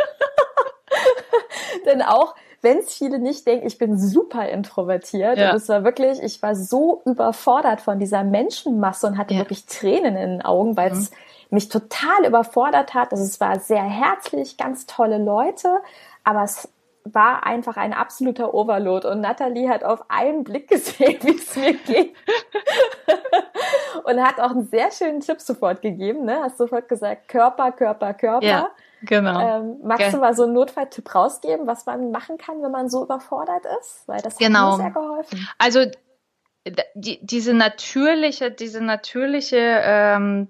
Denn 1.86 2.02
auch 2.02 2.34
wenn 2.62 2.78
es 2.78 2.92
viele 2.94 3.20
nicht 3.20 3.46
denken, 3.46 3.64
ich 3.64 3.78
bin 3.78 3.96
super 3.96 4.48
introvertiert. 4.48 5.38
Ja. 5.38 5.50
Und 5.50 5.56
es 5.56 5.68
war 5.68 5.84
wirklich, 5.84 6.20
ich 6.20 6.42
war 6.42 6.56
so 6.56 7.02
überfordert 7.04 7.80
von 7.80 8.00
dieser 8.00 8.24
Menschenmasse 8.24 9.06
und 9.06 9.18
hatte 9.18 9.34
ja. 9.34 9.40
wirklich 9.40 9.66
Tränen 9.66 10.16
in 10.16 10.30
den 10.30 10.42
Augen, 10.42 10.76
weil 10.76 10.90
es 10.90 11.12
mhm 11.12 11.16
mich 11.50 11.68
total 11.68 12.26
überfordert 12.26 12.94
hat. 12.94 13.12
Also 13.12 13.24
es 13.24 13.40
war 13.40 13.60
sehr 13.60 13.82
herzlich, 13.82 14.56
ganz 14.56 14.86
tolle 14.86 15.18
Leute, 15.18 15.80
aber 16.24 16.42
es 16.42 16.68
war 17.04 17.46
einfach 17.46 17.76
ein 17.76 17.92
absoluter 17.92 18.52
Overload 18.52 19.06
und 19.06 19.20
Natalie 19.20 19.68
hat 19.68 19.84
auf 19.84 20.04
einen 20.08 20.44
Blick 20.44 20.68
gesehen, 20.68 21.18
wie 21.22 21.36
es 21.36 21.54
mir 21.56 21.74
geht 21.74 22.14
und 24.04 24.20
hat 24.22 24.40
auch 24.40 24.50
einen 24.50 24.66
sehr 24.66 24.90
schönen 24.90 25.20
Tipp 25.20 25.40
sofort 25.40 25.82
gegeben. 25.82 26.24
Ne? 26.24 26.40
Hast 26.42 26.58
sofort 26.58 26.88
gesagt, 26.88 27.28
Körper, 27.28 27.72
Körper, 27.72 28.14
Körper. 28.14 28.46
Ja, 28.46 28.70
genau. 29.02 29.40
Ähm, 29.40 29.76
magst 29.82 30.06
okay. 30.06 30.12
du 30.12 30.18
mal 30.18 30.34
so 30.34 30.44
einen 30.44 30.54
Notfalltipp 30.54 31.14
rausgeben, 31.14 31.66
was 31.66 31.86
man 31.86 32.10
machen 32.10 32.38
kann, 32.38 32.62
wenn 32.62 32.70
man 32.72 32.88
so 32.88 33.04
überfordert 33.04 33.64
ist? 33.80 34.02
Weil 34.06 34.20
das 34.20 34.36
genau. 34.36 34.72
hat 34.72 34.78
mir 34.78 34.84
sehr 34.84 34.90
geholfen. 34.90 35.48
Also 35.58 35.84
die, 36.94 37.24
diese 37.24 37.54
natürliche, 37.54 38.50
diese 38.50 38.80
natürliche 38.80 39.80
ähm, 39.82 40.48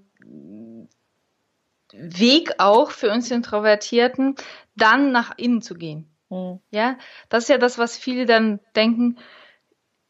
Weg 1.99 2.55
auch 2.59 2.91
für 2.91 3.11
uns 3.11 3.31
Introvertierten, 3.31 4.37
dann 4.77 5.13
nach 5.13 5.37
innen 5.37 5.63
zu 5.63 5.75
gehen. 5.75 6.11
Mhm. 6.29 6.61
Ja, 6.71 6.99
das 7.29 7.45
ist 7.45 7.49
ja 7.49 7.59
das, 7.59 7.79
was 7.79 7.97
viele 7.97 8.27
dann 8.27 8.61
denken, 8.75 9.19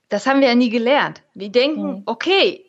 das 0.09 0.27
haben 0.27 0.41
wir 0.41 0.49
ja 0.49 0.55
nie 0.55 0.71
gelernt. 0.71 1.23
Wir 1.35 1.51
denken, 1.51 1.87
mhm. 1.87 2.03
okay, 2.07 2.65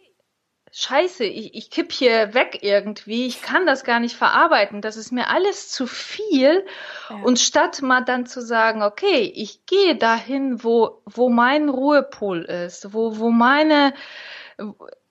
scheiße, 0.72 1.24
ich, 1.24 1.56
ich 1.56 1.70
kipp 1.70 1.92
hier 1.92 2.34
weg 2.34 2.60
irgendwie, 2.62 3.28
ich 3.28 3.42
kann 3.42 3.66
das 3.66 3.84
gar 3.84 4.00
nicht 4.00 4.16
verarbeiten, 4.16 4.82
das 4.82 4.98
ist 4.98 5.12
mir 5.12 5.30
alles 5.30 5.70
zu 5.70 5.88
viel. 5.88 6.66
Ja. 7.10 7.16
Und 7.24 7.40
statt 7.40 7.82
mal 7.82 8.02
dann 8.02 8.26
zu 8.26 8.42
sagen, 8.42 8.84
okay, 8.84 9.32
ich 9.34 9.66
gehe 9.66 9.96
dahin, 9.96 10.64
wo, 10.64 11.02
wo 11.06 11.30
mein 11.30 11.70
Ruhepol 11.70 12.44
ist, 12.44 12.94
wo, 12.94 13.18
wo 13.18 13.30
meine, 13.30 13.94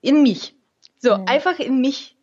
in 0.01 0.21
mich. 0.21 0.55
So, 0.99 1.17
mhm. 1.17 1.25
einfach 1.27 1.59
in 1.59 1.79
mich 1.79 2.16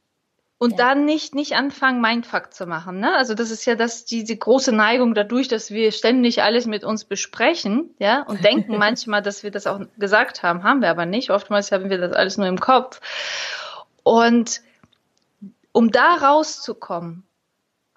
und 0.64 0.71
ja. 0.71 0.76
dann 0.78 1.04
nicht, 1.04 1.35
nicht 1.35 1.56
anfangen, 1.56 2.00
Mindfuck 2.00 2.54
zu 2.54 2.64
machen. 2.64 2.99
Ne? 2.99 3.14
Also 3.14 3.35
das 3.35 3.50
ist 3.50 3.66
ja 3.66 3.75
das, 3.75 4.06
diese 4.06 4.35
große 4.35 4.73
Neigung 4.73 5.12
dadurch, 5.12 5.47
dass 5.47 5.71
wir 5.71 5.92
ständig 5.92 6.42
alles 6.42 6.64
mit 6.64 6.85
uns 6.85 7.04
besprechen, 7.04 7.90
ja, 7.99 8.23
und 8.23 8.42
denken 8.42 8.78
manchmal, 8.78 9.21
dass 9.21 9.42
wir 9.42 9.50
das 9.50 9.66
auch 9.66 9.80
gesagt 9.99 10.42
haben, 10.42 10.62
haben 10.62 10.80
wir 10.80 10.88
aber 10.88 11.04
nicht. 11.04 11.28
Oftmals 11.28 11.71
haben 11.71 11.90
wir 11.90 11.99
das 11.99 12.12
alles 12.12 12.38
nur 12.38 12.47
im 12.47 12.59
Kopf. 12.59 13.02
Und 14.04 14.62
um 15.73 15.90
da 15.90 16.14
rauszukommen, 16.14 17.25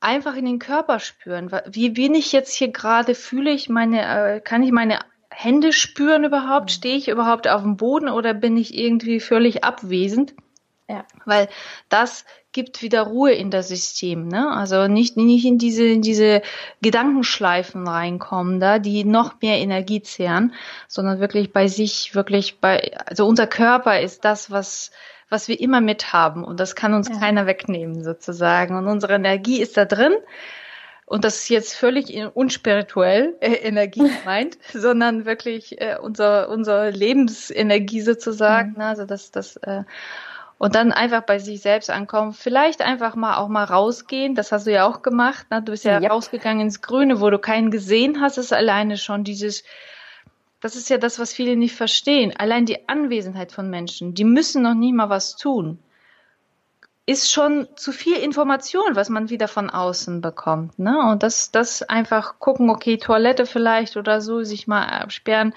einfach 0.02 0.36
in 0.36 0.44
den 0.44 0.60
Körper 0.60 1.00
spüren. 1.00 1.50
Wie 1.68 1.92
bin 1.92 2.16
ich 2.16 2.34
jetzt 2.34 2.54
hier 2.54 2.74
gerade? 2.74 3.16
Fühle 3.16 3.52
ich 3.52 3.70
meine, 3.70 4.02
äh, 4.02 4.42
kann 4.42 4.62
ich 4.62 4.74
meine 4.74 5.00
Hände 5.30 5.72
spüren 5.72 6.26
überhaupt? 6.26 6.66
Mhm. 6.66 6.74
Stehe 6.74 6.98
ich 6.98 7.08
überhaupt 7.08 7.48
auf 7.48 7.62
dem 7.62 7.78
Boden 7.78 8.10
oder 8.10 8.34
bin 8.34 8.58
ich 8.58 8.78
irgendwie 8.78 9.22
völlig 9.22 9.64
abwesend? 9.64 10.34
Ja. 10.90 11.06
Weil 11.26 11.50
das 11.90 12.26
gibt 12.54 12.82
wieder 12.82 13.02
Ruhe 13.04 13.34
in 13.34 13.52
das 13.52 13.68
System, 13.68 14.28
ne? 14.30 14.50
Also 14.50 14.88
nicht, 14.88 15.18
nicht 15.18 15.46
in 15.46 15.58
diese, 15.58 15.86
in 15.86 16.02
diese 16.02 16.42
Gedankenschleifen 16.82 17.88
reinkommen, 17.88 18.60
da, 18.60 18.80
die 18.80 19.04
noch 19.04 19.42
mehr 19.42 19.58
Energie 19.58 20.02
zehren, 20.02 20.54
sondern 20.88 21.20
wirklich 21.20 21.52
bei 21.52 21.68
sich, 21.68 22.16
wirklich 22.16 22.60
bei, 22.60 22.98
also 23.06 23.28
unser 23.28 23.48
Körper 23.48 24.00
ist 24.00 24.24
das, 24.24 24.50
was, 24.50 24.92
was 25.30 25.50
wir 25.50 25.60
immer 25.60 25.82
mit 25.82 26.14
haben 26.14 26.44
und 26.46 26.60
das 26.60 26.74
kann 26.74 26.94
uns 26.94 27.10
ja. 27.10 27.20
keiner 27.20 27.46
wegnehmen 27.48 28.04
sozusagen 28.04 28.78
und 28.78 28.88
unsere 28.88 29.16
Energie 29.16 29.62
ist 29.62 29.76
da 29.76 29.84
drin 29.84 30.14
und 31.06 31.26
das 31.26 31.38
ist 31.38 31.50
jetzt 31.50 31.74
völlig 31.76 32.14
unspirituell 32.34 33.36
äh, 33.42 33.54
Energie 33.54 34.10
meint, 34.26 34.58
sondern 34.74 35.26
wirklich 35.26 35.82
äh, 35.82 35.98
unser 36.02 36.50
unser 36.50 36.92
Lebensenergie 36.92 38.02
sozusagen. 38.02 38.72
Mhm. 38.72 38.78
Ne? 38.78 38.86
Also 38.86 39.06
das 39.06 39.32
das 39.32 39.58
äh, 39.58 39.84
und 40.58 40.76
dann 40.76 40.92
einfach 40.92 41.22
bei 41.22 41.40
sich 41.40 41.62
selbst 41.62 41.90
ankommen. 41.90 42.34
Vielleicht 42.34 42.82
einfach 42.82 43.16
mal 43.16 43.38
auch 43.38 43.48
mal 43.48 43.64
rausgehen. 43.64 44.36
Das 44.36 44.52
hast 44.52 44.66
du 44.66 44.72
ja 44.72 44.88
auch 44.88 45.02
gemacht. 45.02 45.46
Ne? 45.52 45.62
Du 45.62 45.72
bist 45.72 45.86
ja, 45.86 46.00
ja 46.00 46.10
rausgegangen 46.10 46.62
ins 46.62 46.82
Grüne, 46.82 47.22
wo 47.22 47.30
du 47.30 47.38
keinen 47.38 47.70
gesehen 47.70 48.22
hast. 48.22 48.38
ist 48.38 48.54
alleine 48.54 48.98
schon 48.98 49.24
dieses, 49.24 49.64
das 50.60 50.76
ist 50.76 50.90
ja 50.90 50.98
das, 50.98 51.20
was 51.20 51.34
viele 51.34 51.56
nicht 51.56 51.76
verstehen. 51.76 52.34
Allein 52.38 52.66
die 52.66 52.90
Anwesenheit 52.90 53.52
von 53.52 53.70
Menschen, 53.70 54.16
die 54.16 54.24
müssen 54.24 54.64
noch 54.64 54.74
nicht 54.74 54.94
mal 54.94 55.10
was 55.10 55.36
tun. 55.36 55.80
Ist 57.06 57.32
schon 57.32 57.68
zu 57.76 57.94
viel 57.94 58.18
Information, 58.18 58.96
was 58.96 59.10
man 59.10 59.30
wieder 59.30 59.48
von 59.48 59.70
außen 59.70 60.20
bekommt. 60.22 60.78
Ne? 60.78 61.10
Und 61.10 61.24
das, 61.24 61.52
das 61.52 61.84
einfach 61.84 62.40
gucken, 62.40 62.70
okay, 62.70 62.98
Toilette 62.98 63.46
vielleicht 63.46 63.96
oder 63.96 64.20
so, 64.22 64.44
sich 64.44 64.68
mal 64.68 64.84
absperren 64.86 65.54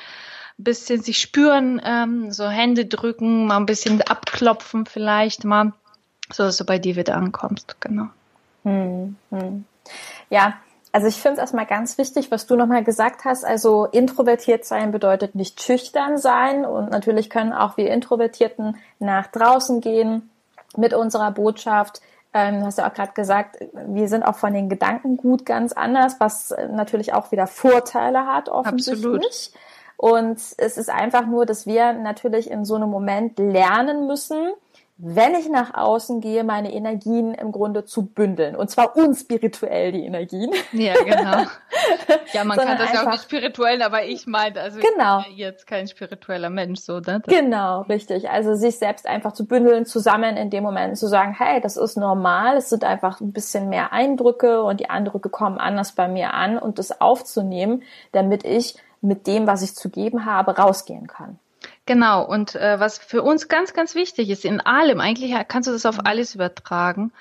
bisschen 0.65 1.03
sich 1.03 1.19
spüren, 1.19 1.81
ähm, 1.85 2.33
so 2.33 2.49
Hände 2.49 2.87
drücken, 2.87 3.47
mal 3.47 3.57
ein 3.57 3.67
bisschen 3.67 4.03
abklopfen 4.03 4.87
vielleicht 4.87 5.45
mal, 5.45 5.73
so 6.33 6.45
dass 6.45 6.57
du 6.57 6.65
bei 6.65 6.79
dir 6.79 6.97
wieder 6.97 7.17
ankommst, 7.17 7.81
genau. 7.81 8.09
Hm, 8.65 9.17
hm. 9.31 9.65
Ja, 10.29 10.55
also 10.93 11.07
ich 11.07 11.17
finde 11.17 11.35
es 11.35 11.39
erstmal 11.39 11.67
ganz 11.67 11.99
wichtig, 11.99 12.31
was 12.31 12.47
du 12.47 12.57
nochmal 12.57 12.83
gesagt 12.83 13.25
hast. 13.25 13.45
Also 13.45 13.87
introvertiert 13.87 14.65
sein 14.65 14.91
bedeutet 14.91 15.35
nicht 15.35 15.63
schüchtern 15.63 16.19
sein 16.19 16.65
und 16.65 16.91
natürlich 16.91 17.31
können 17.31 17.53
auch 17.53 17.77
wir 17.77 17.91
Introvertierten 17.91 18.77
nach 18.99 19.29
draußen 19.29 19.81
gehen 19.81 20.31
mit 20.77 20.93
unserer 20.95 21.31
Botschaft. 21.31 22.01
Ähm, 22.33 22.65
hast 22.65 22.79
ja 22.79 22.89
auch 22.89 22.95
gerade 22.95 23.13
gesagt, 23.13 23.59
wir 23.73 24.09
sind 24.09 24.23
auch 24.23 24.37
von 24.37 24.53
den 24.53 24.69
Gedanken 24.69 25.17
gut 25.17 25.45
ganz 25.45 25.73
anders, 25.73 26.17
was 26.19 26.55
natürlich 26.73 27.13
auch 27.13 27.33
wieder 27.33 27.47
Vorteile 27.47 28.27
hat 28.27 28.49
offensichtlich. 28.49 29.05
Absolut. 29.05 29.51
Und 30.01 30.41
es 30.57 30.79
ist 30.79 30.89
einfach 30.89 31.27
nur, 31.27 31.45
dass 31.45 31.67
wir 31.67 31.93
natürlich 31.93 32.51
in 32.51 32.65
so 32.65 32.75
einem 32.75 32.89
Moment 32.89 33.39
lernen 33.39 34.07
müssen, 34.07 34.55
wenn 34.97 35.35
ich 35.35 35.51
nach 35.51 35.75
außen 35.75 36.23
gehe, 36.23 36.43
meine 36.43 36.73
Energien 36.73 37.35
im 37.35 37.53
Grunde 37.53 37.85
zu 37.85 38.07
bündeln. 38.07 38.57
Und 38.57 38.71
zwar 38.71 38.97
unspirituell 38.97 39.93
die 39.93 40.07
Energien. 40.07 40.53
Ja, 40.73 40.95
genau. 41.05 41.45
Ja, 42.33 42.45
man 42.45 42.59
kann 42.59 42.79
das 42.79 42.93
ja 42.93 43.03
auch 43.05 43.11
nicht 43.11 43.25
spirituell, 43.25 43.83
aber 43.83 44.05
ich 44.05 44.27
meinte, 44.27 44.61
also 44.61 44.79
genau. 44.79 45.21
ich 45.21 45.27
bin 45.27 45.37
ja 45.37 45.47
jetzt 45.49 45.67
kein 45.67 45.89
spiritueller 45.89 46.49
Mensch, 46.49 46.81
so, 46.81 47.01
ne? 47.01 47.21
Das 47.21 47.35
genau, 47.35 47.81
richtig. 47.83 48.31
Also 48.31 48.55
sich 48.55 48.79
selbst 48.79 49.07
einfach 49.07 49.33
zu 49.33 49.47
bündeln, 49.47 49.85
zusammen 49.85 50.37
in 50.37 50.49
dem 50.49 50.63
Moment 50.63 50.97
zu 50.97 51.09
sagen, 51.09 51.35
hey, 51.37 51.61
das 51.61 51.77
ist 51.77 51.97
normal, 51.97 52.57
es 52.57 52.69
sind 52.69 52.85
einfach 52.85 53.21
ein 53.21 53.33
bisschen 53.33 53.69
mehr 53.69 53.93
Eindrücke 53.93 54.63
und 54.63 54.79
die 54.79 54.89
Eindrücke 54.89 55.29
kommen 55.29 55.59
anders 55.59 55.93
bei 55.93 56.07
mir 56.07 56.33
an 56.35 56.57
und 56.57 56.79
das 56.79 57.01
aufzunehmen, 57.01 57.83
damit 58.13 58.45
ich 58.45 58.77
mit 59.01 59.27
dem, 59.27 59.47
was 59.47 59.63
ich 59.63 59.75
zu 59.75 59.91
geben 59.91 60.25
habe, 60.25 60.57
rausgehen 60.57 61.07
kann. 61.07 61.39
Genau, 61.87 62.25
und 62.25 62.55
äh, 62.55 62.79
was 62.79 62.99
für 62.99 63.23
uns 63.23 63.49
ganz, 63.49 63.73
ganz 63.73 63.95
wichtig 63.95 64.31
ist, 64.31 64.45
in 64.45 64.61
allem, 64.61 65.01
eigentlich 65.01 65.35
kannst 65.49 65.69
du 65.69 65.73
das 65.73 65.87
auf 65.87 66.07
alles 66.07 66.35
übertragen. 66.35 67.13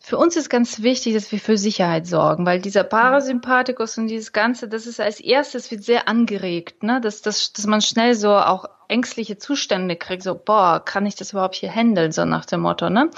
Für 0.00 0.16
uns 0.16 0.36
ist 0.36 0.48
ganz 0.48 0.82
wichtig, 0.82 1.14
dass 1.14 1.30
wir 1.32 1.40
für 1.40 1.58
Sicherheit 1.58 2.06
sorgen, 2.06 2.46
weil 2.46 2.60
dieser 2.60 2.84
Parasympathikus 2.84 3.98
und 3.98 4.06
dieses 4.06 4.32
Ganze, 4.32 4.68
das 4.68 4.86
ist 4.86 5.00
als 5.00 5.20
erstes 5.20 5.70
wird 5.70 5.82
sehr 5.82 6.08
angeregt, 6.08 6.82
ne? 6.82 7.00
dass, 7.00 7.20
dass, 7.20 7.52
dass 7.52 7.66
man 7.66 7.82
schnell 7.82 8.14
so 8.14 8.34
auch 8.34 8.64
ängstliche 8.88 9.36
Zustände 9.36 9.96
kriegt, 9.96 10.22
so, 10.22 10.34
boah, 10.34 10.80
kann 10.82 11.04
ich 11.04 11.16
das 11.16 11.32
überhaupt 11.32 11.56
hier 11.56 11.70
handeln, 11.70 12.12
so 12.12 12.24
nach 12.24 12.46
dem 12.46 12.60
Motto, 12.60 12.88
ne? 12.88 13.10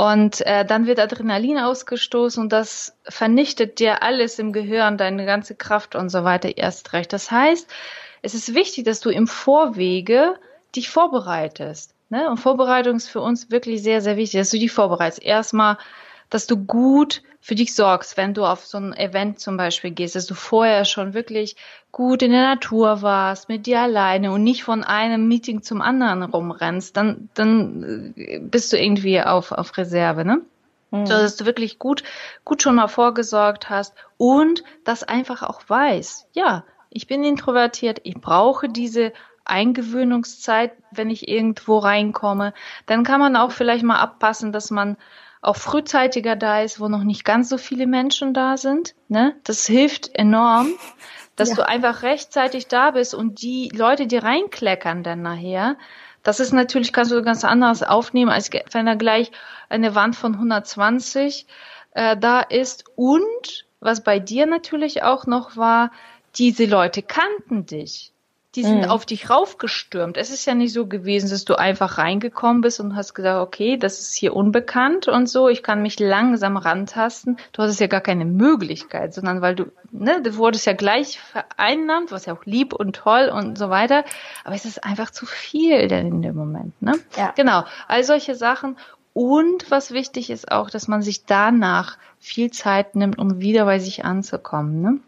Und 0.00 0.40
äh, 0.46 0.64
dann 0.64 0.86
wird 0.86 0.98
Adrenalin 0.98 1.58
ausgestoßen 1.58 2.42
und 2.42 2.54
das 2.54 2.96
vernichtet 3.06 3.80
dir 3.80 4.02
alles 4.02 4.38
im 4.38 4.54
Gehirn, 4.54 4.96
deine 4.96 5.26
ganze 5.26 5.54
Kraft 5.54 5.94
und 5.94 6.08
so 6.08 6.24
weiter 6.24 6.56
erst 6.56 6.94
recht. 6.94 7.12
Das 7.12 7.30
heißt, 7.30 7.68
es 8.22 8.32
ist 8.32 8.54
wichtig, 8.54 8.84
dass 8.84 9.00
du 9.00 9.10
im 9.10 9.26
Vorwege 9.26 10.36
dich 10.74 10.88
vorbereitest. 10.88 11.94
Ne? 12.08 12.30
Und 12.30 12.38
Vorbereitung 12.38 12.96
ist 12.96 13.10
für 13.10 13.20
uns 13.20 13.50
wirklich 13.50 13.82
sehr, 13.82 14.00
sehr 14.00 14.16
wichtig, 14.16 14.40
dass 14.40 14.48
du 14.48 14.58
dich 14.58 14.72
vorbereitest. 14.72 15.22
Erstmal 15.22 15.76
dass 16.30 16.46
du 16.46 16.56
gut 16.56 17.22
für 17.40 17.54
dich 17.54 17.74
sorgst, 17.74 18.16
wenn 18.16 18.34
du 18.34 18.44
auf 18.44 18.66
so 18.66 18.78
ein 18.78 18.92
Event 18.92 19.40
zum 19.40 19.56
Beispiel 19.56 19.90
gehst, 19.90 20.14
dass 20.14 20.26
du 20.26 20.34
vorher 20.34 20.84
schon 20.84 21.14
wirklich 21.14 21.56
gut 21.90 22.22
in 22.22 22.32
der 22.32 22.42
Natur 22.42 23.02
warst, 23.02 23.48
mit 23.48 23.66
dir 23.66 23.80
alleine 23.80 24.30
und 24.32 24.44
nicht 24.44 24.62
von 24.62 24.84
einem 24.84 25.26
Meeting 25.26 25.62
zum 25.62 25.80
anderen 25.80 26.22
rumrennst, 26.22 26.96
dann, 26.96 27.28
dann 27.34 28.14
äh, 28.16 28.38
bist 28.38 28.72
du 28.72 28.78
irgendwie 28.78 29.20
auf, 29.22 29.52
auf 29.52 29.76
Reserve, 29.76 30.24
ne? 30.24 30.42
Mhm. 30.90 31.06
So, 31.06 31.14
dass 31.14 31.36
du 31.36 31.46
wirklich 31.46 31.78
gut, 31.78 32.02
gut 32.44 32.62
schon 32.62 32.74
mal 32.74 32.88
vorgesorgt 32.88 33.70
hast 33.70 33.94
und 34.18 34.62
das 34.84 35.02
einfach 35.02 35.42
auch 35.42 35.62
weißt. 35.66 36.28
Ja, 36.32 36.64
ich 36.90 37.06
bin 37.06 37.24
introvertiert, 37.24 38.00
ich 38.04 38.14
brauche 38.14 38.68
diese 38.68 39.12
Eingewöhnungszeit, 39.44 40.72
wenn 40.90 41.10
ich 41.10 41.28
irgendwo 41.28 41.78
reinkomme. 41.78 42.52
Dann 42.86 43.04
kann 43.04 43.20
man 43.20 43.36
auch 43.36 43.52
vielleicht 43.52 43.84
mal 43.84 43.98
abpassen, 43.98 44.52
dass 44.52 44.70
man 44.70 44.96
auch 45.42 45.56
frühzeitiger 45.56 46.36
da 46.36 46.60
ist, 46.60 46.80
wo 46.80 46.88
noch 46.88 47.04
nicht 47.04 47.24
ganz 47.24 47.48
so 47.48 47.58
viele 47.58 47.86
Menschen 47.86 48.34
da 48.34 48.56
sind. 48.56 48.94
Ne? 49.08 49.34
Das 49.44 49.66
hilft 49.66 50.14
enorm, 50.14 50.68
dass 51.36 51.50
ja. 51.50 51.54
du 51.56 51.66
einfach 51.66 52.02
rechtzeitig 52.02 52.68
da 52.68 52.90
bist 52.90 53.14
und 53.14 53.42
die 53.42 53.70
Leute, 53.74 54.06
die 54.06 54.18
reinkleckern 54.18 55.02
dann 55.02 55.22
nachher, 55.22 55.76
das 56.22 56.38
ist 56.38 56.52
natürlich, 56.52 56.92
kannst 56.92 57.12
du 57.12 57.22
ganz 57.22 57.44
anderes 57.44 57.82
aufnehmen, 57.82 58.30
als 58.30 58.50
wenn 58.72 58.86
da 58.86 58.94
gleich 58.94 59.30
eine 59.70 59.94
Wand 59.94 60.16
von 60.16 60.34
120 60.34 61.46
äh, 61.92 62.16
da 62.16 62.40
ist. 62.40 62.84
Und 62.94 63.64
was 63.80 64.04
bei 64.04 64.18
dir 64.18 64.44
natürlich 64.46 65.02
auch 65.02 65.26
noch 65.26 65.56
war, 65.56 65.90
diese 66.36 66.66
Leute 66.66 67.02
kannten 67.02 67.64
dich 67.64 68.12
die 68.56 68.64
sind 68.64 68.82
mhm. 68.82 68.90
auf 68.90 69.06
dich 69.06 69.30
raufgestürmt. 69.30 70.16
Es 70.16 70.30
ist 70.30 70.44
ja 70.44 70.54
nicht 70.54 70.72
so 70.72 70.86
gewesen, 70.86 71.30
dass 71.30 71.44
du 71.44 71.54
einfach 71.54 71.98
reingekommen 71.98 72.62
bist 72.62 72.80
und 72.80 72.96
hast 72.96 73.14
gesagt, 73.14 73.40
okay, 73.40 73.76
das 73.76 74.00
ist 74.00 74.16
hier 74.16 74.34
unbekannt 74.34 75.06
und 75.06 75.28
so, 75.28 75.48
ich 75.48 75.62
kann 75.62 75.82
mich 75.82 76.00
langsam 76.00 76.56
rantasten. 76.56 77.36
Du 77.52 77.62
hattest 77.62 77.78
ja 77.78 77.86
gar 77.86 78.00
keine 78.00 78.24
Möglichkeit, 78.24 79.14
sondern 79.14 79.40
weil 79.40 79.54
du, 79.54 79.66
ne, 79.92 80.20
du 80.20 80.36
wurdest 80.36 80.66
ja 80.66 80.72
gleich 80.72 81.20
vereinnahmt, 81.20 82.10
was 82.10 82.26
ja 82.26 82.34
auch 82.34 82.44
lieb 82.44 82.72
und 82.72 82.96
toll 82.96 83.30
und 83.32 83.56
so 83.56 83.70
weiter. 83.70 84.04
Aber 84.42 84.56
es 84.56 84.64
ist 84.64 84.82
einfach 84.82 85.12
zu 85.12 85.26
viel 85.26 85.86
denn 85.86 86.08
in 86.08 86.22
dem 86.22 86.34
Moment, 86.34 86.80
ne? 86.82 86.94
Ja. 87.16 87.32
Genau. 87.36 87.64
All 87.86 88.02
solche 88.02 88.34
Sachen. 88.34 88.76
Und 89.12 89.70
was 89.70 89.92
wichtig 89.92 90.28
ist 90.30 90.50
auch, 90.50 90.70
dass 90.70 90.88
man 90.88 91.02
sich 91.02 91.24
danach 91.24 91.98
viel 92.18 92.50
Zeit 92.50 92.96
nimmt, 92.96 93.18
um 93.18 93.40
wieder 93.40 93.64
bei 93.64 93.78
sich 93.78 94.04
anzukommen, 94.04 94.82
ne? 94.82 94.98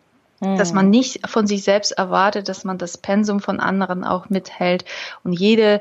Dass 0.43 0.73
man 0.73 0.87
mhm. 0.87 0.91
nicht 0.91 1.29
von 1.29 1.47
sich 1.47 1.63
selbst 1.63 1.93
erwartet, 1.93 2.49
dass 2.49 2.65
man 2.65 2.77
das 2.77 2.99
Pensum 2.99 3.39
von 3.39 3.61
anderen 3.61 4.03
auch 4.03 4.29
mithält 4.29 4.85
und 5.23 5.33
jede, 5.33 5.81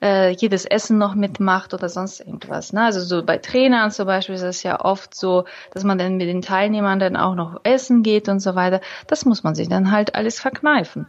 äh, 0.00 0.30
jedes 0.30 0.64
Essen 0.64 0.96
noch 0.96 1.14
mitmacht 1.14 1.74
oder 1.74 1.90
sonst 1.90 2.20
irgendwas. 2.20 2.72
Ne? 2.72 2.84
Also 2.84 3.00
so 3.00 3.22
bei 3.22 3.36
Trainern 3.36 3.90
zum 3.90 4.06
Beispiel 4.06 4.34
ist 4.34 4.42
es 4.42 4.62
ja 4.62 4.82
oft 4.82 5.14
so, 5.14 5.44
dass 5.74 5.84
man 5.84 5.98
dann 5.98 6.16
mit 6.16 6.26
den 6.26 6.40
Teilnehmern 6.40 6.98
dann 6.98 7.16
auch 7.16 7.34
noch 7.34 7.60
essen 7.64 8.02
geht 8.02 8.30
und 8.30 8.40
so 8.40 8.54
weiter. 8.54 8.80
Das 9.08 9.26
muss 9.26 9.42
man 9.44 9.54
sich 9.54 9.68
dann 9.68 9.92
halt 9.92 10.14
alles 10.14 10.40
verkneifen. 10.40 11.06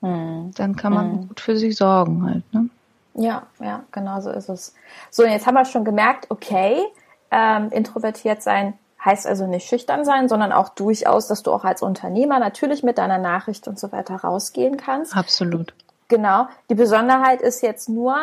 hm. 0.00 0.50
dann 0.56 0.74
kann 0.74 0.92
man 0.92 1.12
hm. 1.12 1.28
gut 1.28 1.40
für 1.40 1.56
sich 1.56 1.76
sorgen 1.76 2.26
halt. 2.26 2.52
Ne? 2.52 2.68
Ja, 3.14 3.46
ja, 3.60 3.84
genau 3.92 4.20
so 4.20 4.30
ist 4.30 4.48
es. 4.48 4.74
So, 5.10 5.22
und 5.22 5.30
jetzt 5.30 5.46
haben 5.46 5.54
wir 5.54 5.64
schon 5.64 5.84
gemerkt, 5.84 6.26
okay, 6.30 6.82
ähm, 7.30 7.68
introvertiert 7.70 8.42
sein 8.42 8.74
heißt 9.04 9.26
also 9.26 9.46
nicht 9.46 9.68
schüchtern 9.68 10.04
sein, 10.04 10.28
sondern 10.28 10.52
auch 10.52 10.68
durchaus, 10.70 11.26
dass 11.26 11.42
du 11.42 11.52
auch 11.52 11.64
als 11.64 11.82
Unternehmer 11.82 12.38
natürlich 12.38 12.82
mit 12.82 12.98
deiner 12.98 13.18
Nachricht 13.18 13.66
und 13.68 13.78
so 13.78 13.92
weiter 13.92 14.16
rausgehen 14.16 14.76
kannst. 14.76 15.16
Absolut. 15.16 15.74
Genau. 16.08 16.48
Die 16.68 16.74
Besonderheit 16.74 17.40
ist 17.40 17.62
jetzt 17.62 17.88
nur, 17.88 18.16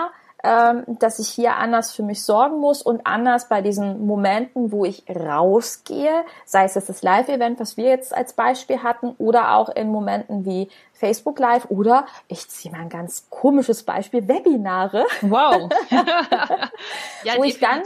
ähm, 0.43 0.83
dass 0.99 1.17
ich 1.17 1.29
hier 1.29 1.55
anders 1.55 1.93
für 1.93 2.03
mich 2.03 2.23
sorgen 2.23 2.59
muss 2.59 2.83
und 2.83 3.07
anders 3.07 3.49
bei 3.49 3.61
diesen 3.61 4.05
Momenten, 4.05 4.71
wo 4.71 4.85
ich 4.85 5.03
rausgehe, 5.09 6.23
sei 6.45 6.65
es 6.65 6.73
das 6.73 7.01
Live-Event, 7.01 7.59
was 7.59 7.75
wir 7.75 7.85
jetzt 7.85 8.15
als 8.15 8.33
Beispiel 8.33 8.83
hatten, 8.83 9.15
oder 9.17 9.55
auch 9.55 9.69
in 9.69 9.87
Momenten 9.87 10.45
wie 10.45 10.69
Facebook 10.93 11.39
Live 11.39 11.65
oder 11.69 12.05
ich 12.27 12.47
ziehe 12.49 12.71
mal 12.71 12.81
ein 12.81 12.89
ganz 12.89 13.27
komisches 13.29 13.83
Beispiel, 13.83 14.27
Webinare. 14.27 15.05
Wow. 15.21 15.71
ja, 15.89 17.33
wo 17.35 17.43
definitiv. 17.43 17.49
ich 17.49 17.59
dann 17.59 17.83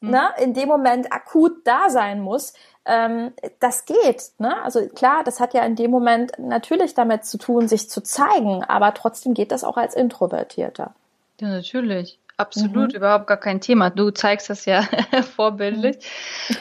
hm. 0.00 0.10
ne, 0.10 0.30
in 0.42 0.54
dem 0.54 0.68
Moment 0.68 1.12
akut 1.12 1.66
da 1.66 1.90
sein 1.90 2.20
muss, 2.20 2.54
ähm, 2.84 3.32
das 3.60 3.84
geht. 3.84 4.32
Ne? 4.38 4.62
Also 4.62 4.88
klar, 4.88 5.22
das 5.24 5.40
hat 5.40 5.54
ja 5.54 5.62
in 5.64 5.76
dem 5.76 5.90
Moment 5.90 6.32
natürlich 6.38 6.94
damit 6.94 7.24
zu 7.24 7.38
tun, 7.38 7.68
sich 7.68 7.88
zu 7.88 8.02
zeigen, 8.02 8.64
aber 8.64 8.94
trotzdem 8.94 9.34
geht 9.34 9.52
das 9.52 9.64
auch 9.64 9.76
als 9.76 9.94
Introvertierter. 9.94 10.94
Ja, 11.40 11.48
natürlich. 11.48 12.18
Absolut, 12.36 12.92
mhm. 12.92 12.96
überhaupt 12.96 13.26
gar 13.26 13.36
kein 13.36 13.60
Thema. 13.60 13.90
Du 13.90 14.10
zeigst 14.12 14.48
das 14.48 14.64
ja 14.64 14.88
vorbildlich. 15.36 15.98
Mhm. 16.48 16.56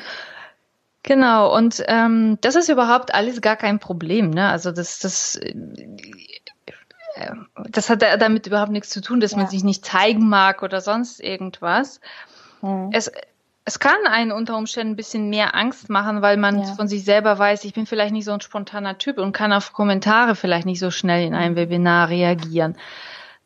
Genau, 1.03 1.55
und 1.55 1.81
ähm, 1.88 2.38
das 2.41 2.55
ist 2.55 2.69
überhaupt 2.69 3.13
alles 3.13 3.41
gar 3.41 3.55
kein 3.55 3.79
Problem. 3.79 4.29
Ne? 4.29 4.50
Also 4.50 4.72
das, 4.72 5.00
das, 5.00 5.36
äh, 5.36 5.55
das 7.69 7.89
hat 7.89 8.01
damit 8.01 8.48
überhaupt 8.48 8.72
nichts 8.72 8.89
zu 8.89 9.01
tun, 9.01 9.19
dass 9.19 9.31
ja. 9.31 9.38
man 9.38 9.48
sich 9.48 9.63
nicht 9.63 9.86
zeigen 9.86 10.27
mag 10.27 10.62
oder 10.62 10.81
sonst 10.81 11.22
irgendwas. 11.22 12.01
Mhm. 12.62 12.89
Es, 12.92 13.12
es 13.66 13.80
kann 13.80 14.08
einen 14.08 14.32
unter 14.32 14.58
Umständen 14.58 14.94
ein 14.94 14.96
bisschen 14.96 15.30
mehr 15.30 15.56
Angst 15.56 15.89
machen, 15.89 16.22
weil 16.22 16.38
man 16.38 16.60
ja. 16.62 16.74
von 16.74 16.88
sich 16.88 17.04
selber 17.04 17.38
weiß, 17.38 17.66
ich 17.66 17.74
bin 17.74 17.86
vielleicht 17.86 18.13
nicht 18.13 18.25
so 18.25 18.32
ein 18.32 18.42
spontaner 18.42 18.98
Typ 18.98 19.18
und 19.20 19.32
kann 19.32 19.54
auf 19.54 19.74
Kommentare 19.74 20.36
vielleicht 20.36 20.66
nicht 20.66 20.80
so 20.80 20.89
schnell 20.89 21.25
in 21.25 21.36
einem 21.36 21.56
Webinar 21.56 22.10
reagieren. 22.10 22.75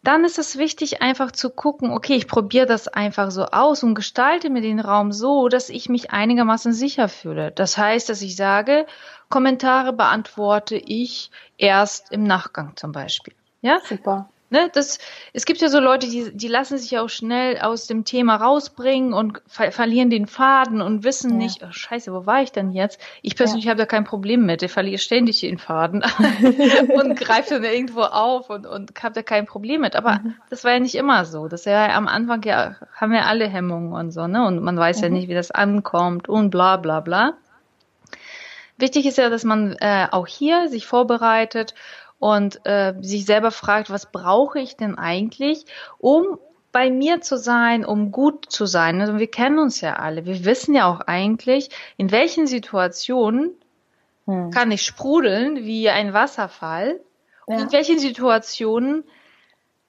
Dann 0.04 0.26
ist 0.26 0.38
es 0.38 0.58
wichtig, 0.58 1.02
einfach 1.02 1.32
zu 1.32 1.50
gucken, 1.50 1.92
okay, 1.92 2.16
ich 2.16 2.28
probiere 2.28 2.66
das 2.66 2.90
einfach 2.90 3.32
so 3.32 3.46
aus 3.46 3.84
und 3.84 3.96
gestalte 3.96 4.50
mir 4.50 4.62
den 4.62 4.82
Raum 4.82 5.14
so, 5.14 5.48
dass 5.48 5.70
ich 5.70 5.88
mich 5.88 6.12
einigermaßen 6.12 6.74
sicher 6.74 7.08
fühle. 7.08 7.52
Das 7.52 7.78
heißt, 7.78 8.10
dass 8.10 8.22
ich 8.22 8.36
sage, 8.36 8.86
Kommentare 9.30 9.94
beantworte 9.94 10.76
ich 10.76 11.32
erst 11.58 12.12
im 12.12 12.24
Nachgang 12.24 12.76
zum 12.76 12.92
Beispiel. 12.92 13.34
Ja? 13.62 13.80
Super. 13.88 14.30
Ne, 14.54 14.70
das, 14.72 15.00
es 15.34 15.46
gibt 15.46 15.62
ja 15.62 15.68
so 15.68 15.80
Leute, 15.80 16.08
die, 16.08 16.30
die 16.32 16.48
lassen 16.48 16.78
sich 16.78 16.96
auch 17.00 17.10
schnell 17.10 17.60
aus 17.60 17.88
dem 17.88 18.06
Thema 18.06 18.36
rausbringen 18.36 19.12
und 19.12 19.42
ver 19.48 19.72
verlieren 19.72 20.12
den 20.12 20.28
Faden 20.28 20.80
und 20.80 21.04
wissen 21.04 21.32
ja. 21.32 21.38
nicht, 21.38 21.64
oh, 21.64 21.72
scheiße, 21.72 22.14
wo 22.14 22.28
war 22.28 22.44
ich 22.44 22.52
denn 22.52 22.70
jetzt? 22.70 23.02
Ich 23.24 23.36
persönlich 23.36 23.66
ja. 23.66 23.72
habe 23.72 23.80
da 23.80 23.88
kein 23.88 24.04
Problem 24.04 24.46
mit. 24.46 24.62
Ich 24.62 24.72
verliere 24.72 25.00
ständig 25.00 25.40
den 25.40 25.58
Faden 25.58 26.04
und 27.02 27.20
greife 27.20 27.56
dann 27.56 27.64
irgendwo 27.64 28.02
auf 28.02 28.52
und, 28.52 28.68
und 28.68 28.92
habe 29.02 29.16
da 29.16 29.24
kein 29.24 29.48
Problem 29.48 29.82
mit. 29.82 29.96
Aber 29.96 30.20
mhm. 30.20 30.36
das 30.52 30.64
war 30.64 30.74
ja 30.74 30.80
nicht 30.80 30.94
immer 30.94 31.26
so. 31.26 31.48
Das 31.48 31.66
ja 31.66 31.88
am 31.96 32.08
Anfang 32.08 32.44
ja, 32.44 32.76
haben 32.96 33.12
wir 33.12 33.26
alle 33.26 33.48
Hemmungen 33.48 33.94
und 33.94 34.12
so, 34.12 34.28
ne? 34.28 34.46
Und 34.46 34.62
man 34.62 34.78
weiß 34.78 34.98
mhm. 34.98 35.04
ja 35.04 35.10
nicht, 35.10 35.30
wie 35.30 35.34
das 35.34 35.50
ankommt 35.50 36.30
und 36.30 36.52
bla 36.52 36.78
bla 36.78 37.00
bla. 37.00 37.34
Wichtig 38.78 39.08
ist 39.08 39.18
ja, 39.18 39.30
dass 39.30 39.46
man 39.46 39.76
äh, 39.80 40.08
auch 40.12 40.28
hier 40.28 40.68
sich 40.68 40.86
vorbereitet 40.86 41.74
und 42.24 42.66
äh, 42.66 42.94
sich 43.02 43.26
selber 43.26 43.52
fragt, 43.52 43.90
was 43.90 44.10
brauche 44.10 44.58
ich 44.58 44.78
denn 44.78 44.98
eigentlich, 44.98 45.66
um 45.98 46.40
bei 46.72 46.90
mir 46.90 47.20
zu 47.20 47.38
sein, 47.38 47.84
um 47.84 48.14
gut 48.14 48.46
zu 48.50 48.66
sein. 48.66 49.02
Also 49.02 49.20
wir 49.20 49.30
kennen 49.30 49.60
uns 49.60 49.82
ja 49.82 49.98
alle. 49.98 50.24
Wir 50.24 50.46
wissen 50.46 50.74
ja 50.74 50.86
auch 50.86 51.02
eigentlich, 51.02 51.70
in 51.98 52.12
welchen 52.12 52.48
Situationen 52.48 53.52
hm. 54.26 54.52
kann 54.52 54.72
ich 54.72 54.84
sprudeln 54.84 55.66
wie 55.66 55.90
ein 55.90 56.14
Wasserfall 56.14 57.02
ja. 57.46 57.56
und 57.56 57.62
in 57.62 57.72
welchen 57.74 58.00
Situationen 58.00 59.04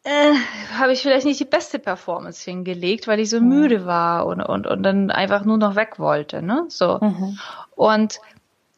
äh, 0.02 0.32
habe 0.76 0.92
ich 0.92 1.02
vielleicht 1.02 1.26
nicht 1.26 1.38
die 1.38 1.44
beste 1.44 1.78
Performance 1.78 2.50
hingelegt, 2.50 3.06
weil 3.06 3.20
ich 3.20 3.30
so 3.30 3.36
hm. 3.36 3.48
müde 3.48 3.86
war 3.86 4.26
und, 4.26 4.42
und, 4.42 4.66
und 4.66 4.82
dann 4.82 5.12
einfach 5.12 5.44
nur 5.44 5.56
noch 5.56 5.76
weg 5.76 6.00
wollte. 6.00 6.42
Ne? 6.42 6.64
So. 6.66 6.98
Mhm. 7.00 7.38
Und 7.76 8.18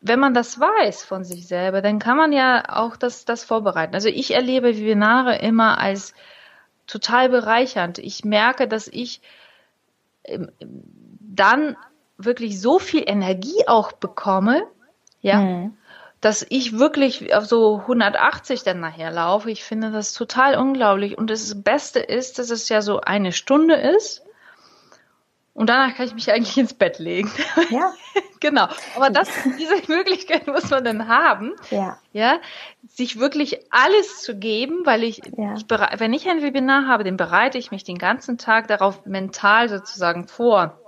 wenn 0.09 0.21
man 0.21 0.35
das 0.35 0.59
weiß 0.61 1.05
von 1.05 1.25
sich 1.25 1.47
selber, 1.47 1.83
dann 1.83 1.99
kann 1.99 2.17
man 2.17 2.33
ja 2.33 2.65
auch 2.69 2.97
das, 2.97 3.25
das 3.25 3.45
vorbereiten. 3.45 3.95
Also 3.95 4.09
ich 4.09 4.35
erlebe 4.35 4.77
Webinare 4.77 5.39
immer 5.39 5.79
als 5.79 6.15
total 6.87 7.29
bereichernd. 7.29 7.99
Ich 7.99 8.25
merke, 8.25 8.69
dass 8.69 8.89
ich 8.89 9.21
ähm, 10.25 10.51
dann 10.61 11.77
wirklich 12.19 12.61
so 12.61 12.79
viel 12.79 13.03
Energie 13.07 13.67
auch 13.67 13.93
bekomme, 13.93 14.63
ja, 15.21 15.41
mhm. 15.41 15.77
dass 16.21 16.47
ich 16.49 16.79
wirklich 16.79 17.35
auf 17.35 17.47
so 17.47 17.81
180 17.81 18.63
dann 18.63 18.81
nachher 18.81 19.11
laufe. 19.11 19.51
Ich 19.51 19.65
finde 19.65 19.91
das 19.91 20.13
total 20.13 20.57
unglaublich. 20.57 21.19
Und 21.19 21.31
das 21.31 21.63
Beste 21.63 22.01
ist, 22.01 22.39
dass 22.39 22.51
es 22.51 22.69
ja 22.69 22.81
so 22.81 23.01
eine 23.01 23.33
Stunde 23.33 23.75
ist. 23.75 24.26
Und 25.57 25.71
danach 25.71 25.95
kann 25.95 26.07
ich 26.07 26.13
mich 26.13 26.31
eigentlich 26.31 26.57
ins 26.59 26.75
Bett 26.75 26.99
legen. 26.99 27.31
Ja. 27.71 27.95
genau. 28.41 28.69
Aber 28.95 29.09
das, 29.09 29.29
diese 29.59 29.91
Möglichkeit 29.91 30.47
muss 30.47 30.69
man 30.69 30.85
dann 30.85 31.09
haben. 31.09 31.55
Ja. 31.71 31.99
Ja. 32.13 32.39
Sich 32.87 33.19
wirklich 33.19 33.61
alles 33.71 34.21
zu 34.21 34.37
geben, 34.37 34.83
weil 34.85 35.03
ich, 35.03 35.23
ja. 35.37 35.55
ich 35.55 35.65
wenn 35.99 36.13
ich 36.13 36.29
ein 36.29 36.43
Webinar 36.43 36.87
habe, 36.87 37.05
dann 37.05 37.17
bereite 37.17 37.57
ich 37.57 37.71
mich 37.71 37.85
den 37.85 37.97
ganzen 37.97 38.37
Tag 38.37 38.69
darauf 38.69 39.07
mental 39.07 39.71
sozusagen 39.71 40.29
vor 40.29 40.79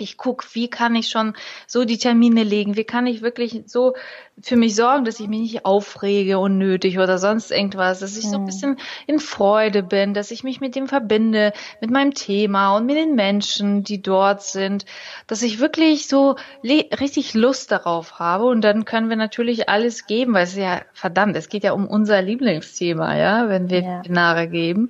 ich 0.00 0.16
gucke, 0.16 0.46
wie 0.52 0.68
kann 0.68 0.94
ich 0.94 1.08
schon 1.08 1.34
so 1.66 1.84
die 1.84 1.98
Termine 1.98 2.42
legen, 2.42 2.76
wie 2.76 2.84
kann 2.84 3.06
ich 3.06 3.22
wirklich 3.22 3.62
so 3.66 3.94
für 4.42 4.56
mich 4.56 4.74
sorgen, 4.74 5.04
dass 5.04 5.20
ich 5.20 5.28
mich 5.28 5.40
nicht 5.40 5.64
aufrege 5.64 6.38
unnötig 6.38 6.98
oder 6.98 7.18
sonst 7.18 7.50
irgendwas, 7.50 8.00
dass 8.00 8.16
ich 8.16 8.28
so 8.28 8.36
ein 8.36 8.46
bisschen 8.46 8.78
in 9.06 9.18
Freude 9.18 9.82
bin, 9.82 10.14
dass 10.14 10.30
ich 10.30 10.44
mich 10.44 10.60
mit 10.60 10.76
dem 10.76 10.88
verbinde, 10.88 11.52
mit 11.80 11.90
meinem 11.90 12.14
Thema 12.14 12.76
und 12.76 12.86
mit 12.86 12.96
den 12.96 13.14
Menschen, 13.14 13.84
die 13.84 14.00
dort 14.00 14.42
sind, 14.42 14.86
dass 15.26 15.42
ich 15.42 15.60
wirklich 15.60 16.08
so 16.08 16.36
richtig 16.62 17.34
Lust 17.34 17.70
darauf 17.70 18.18
habe. 18.18 18.44
Und 18.44 18.62
dann 18.62 18.84
können 18.84 19.08
wir 19.08 19.16
natürlich 19.16 19.68
alles 19.68 20.06
geben, 20.06 20.34
weil 20.34 20.44
es 20.44 20.56
ja 20.56 20.80
verdammt, 20.92 21.36
es 21.36 21.48
geht 21.48 21.64
ja 21.64 21.72
um 21.72 21.86
unser 21.86 22.22
Lieblingsthema, 22.22 23.16
ja, 23.16 23.48
wenn 23.48 23.68
wir 23.68 23.82
ja. 23.82 23.98
Webinare 23.98 24.48
geben. 24.48 24.88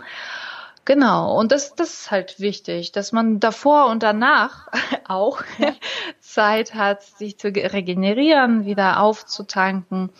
Genau, 0.84 1.38
und 1.38 1.52
das, 1.52 1.74
das 1.74 1.92
ist 1.92 2.10
halt 2.10 2.40
wichtig, 2.40 2.90
dass 2.92 3.12
man 3.12 3.38
davor 3.38 3.86
und 3.86 4.02
danach 4.02 4.68
auch 5.08 5.42
ja. 5.58 5.72
Zeit 6.20 6.74
hat, 6.74 7.02
sich 7.02 7.38
zu 7.38 7.48
regenerieren, 7.48 8.64
wieder 8.64 9.00
aufzutanken. 9.00 10.10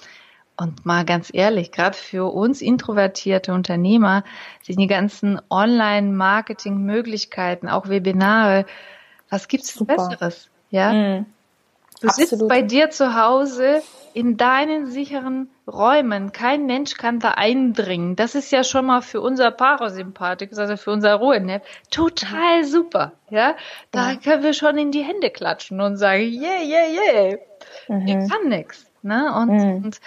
Und 0.57 0.85
mal 0.85 1.07
ganz 1.07 1.31
ehrlich, 1.33 1.73
gerade 1.73 1.97
für 1.97 2.35
uns 2.35 2.61
introvertierte 2.61 3.55
Unternehmer 3.55 4.25
sind 4.63 4.79
die 4.79 4.87
ganzen 4.87 5.41
Online-Marketing-Möglichkeiten, 5.49 7.67
auch 7.67 7.89
Webinare, 7.89 8.67
was 9.31 9.49
gibt's 9.49 9.73
Super. 9.73 9.97
Besseres? 9.97 10.51
Ja. 10.69 10.93
Mhm. 10.93 11.25
Du 12.01 12.09
Absolut. 12.09 12.31
sitzt 12.31 12.49
bei 12.49 12.63
dir 12.63 12.91
zu 12.91 13.15
Hause 13.15 13.83
in 14.15 14.37
deinen 14.37 14.87
sicheren 14.87 15.51
Räumen. 15.67 16.33
Kein 16.33 16.67
Mensch 16.67 16.95
kann 16.95 17.21
da 17.21 17.33
eindringen. 17.33 18.17
Das 18.17 18.35
ist 18.35 18.51
ja 18.51 18.65
schon 18.65 18.87
mal 18.87 19.03
für 19.03 19.21
unser 19.21 19.51
Parasympathikus, 19.51 20.59
also 20.59 20.77
für 20.77 20.91
unser 20.91 21.15
Ruheneb, 21.15 21.63
total 21.91 22.65
super. 22.65 23.13
Ja, 23.29 23.55
da 23.91 24.13
ja. 24.13 24.17
können 24.17 24.43
wir 24.43 24.55
schon 24.55 24.79
in 24.79 24.93
die 24.93 25.03
Hände 25.03 25.31
klatschen 25.31 25.81
und 25.81 25.97
sagen, 25.97 26.23
yeah, 26.23 26.63
yeah, 26.63 26.87
yeah. 26.89 27.39
Mhm. 27.89 28.07
Ich 28.07 28.31
kann 28.31 28.49
nix. 28.49 28.87
Ne? 29.03 29.33
Und, 29.35 29.51
mhm. 29.51 29.85
und 29.85 30.01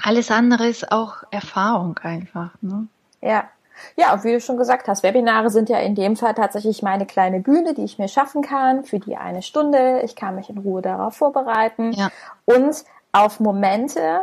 alles 0.00 0.30
andere 0.30 0.66
ist 0.68 0.90
auch 0.92 1.24
Erfahrung 1.30 1.98
einfach. 1.98 2.50
Ne? 2.60 2.86
Ja, 3.20 3.48
ja, 3.96 4.12
und 4.12 4.24
wie 4.24 4.32
du 4.32 4.40
schon 4.40 4.56
gesagt 4.56 4.88
hast, 4.88 5.02
Webinare 5.02 5.50
sind 5.50 5.68
ja 5.68 5.78
in 5.78 5.94
dem 5.94 6.16
Fall 6.16 6.34
tatsächlich 6.34 6.82
meine 6.82 7.06
kleine 7.06 7.40
Bühne, 7.40 7.74
die 7.74 7.84
ich 7.84 7.98
mir 7.98 8.08
schaffen 8.08 8.42
kann 8.42 8.84
für 8.84 8.98
die 8.98 9.16
eine 9.16 9.42
Stunde. 9.42 10.00
Ich 10.04 10.16
kann 10.16 10.34
mich 10.34 10.50
in 10.50 10.58
Ruhe 10.58 10.82
darauf 10.82 11.16
vorbereiten 11.16 11.92
ja. 11.92 12.10
und 12.44 12.84
auf 13.12 13.40
Momente, 13.40 14.22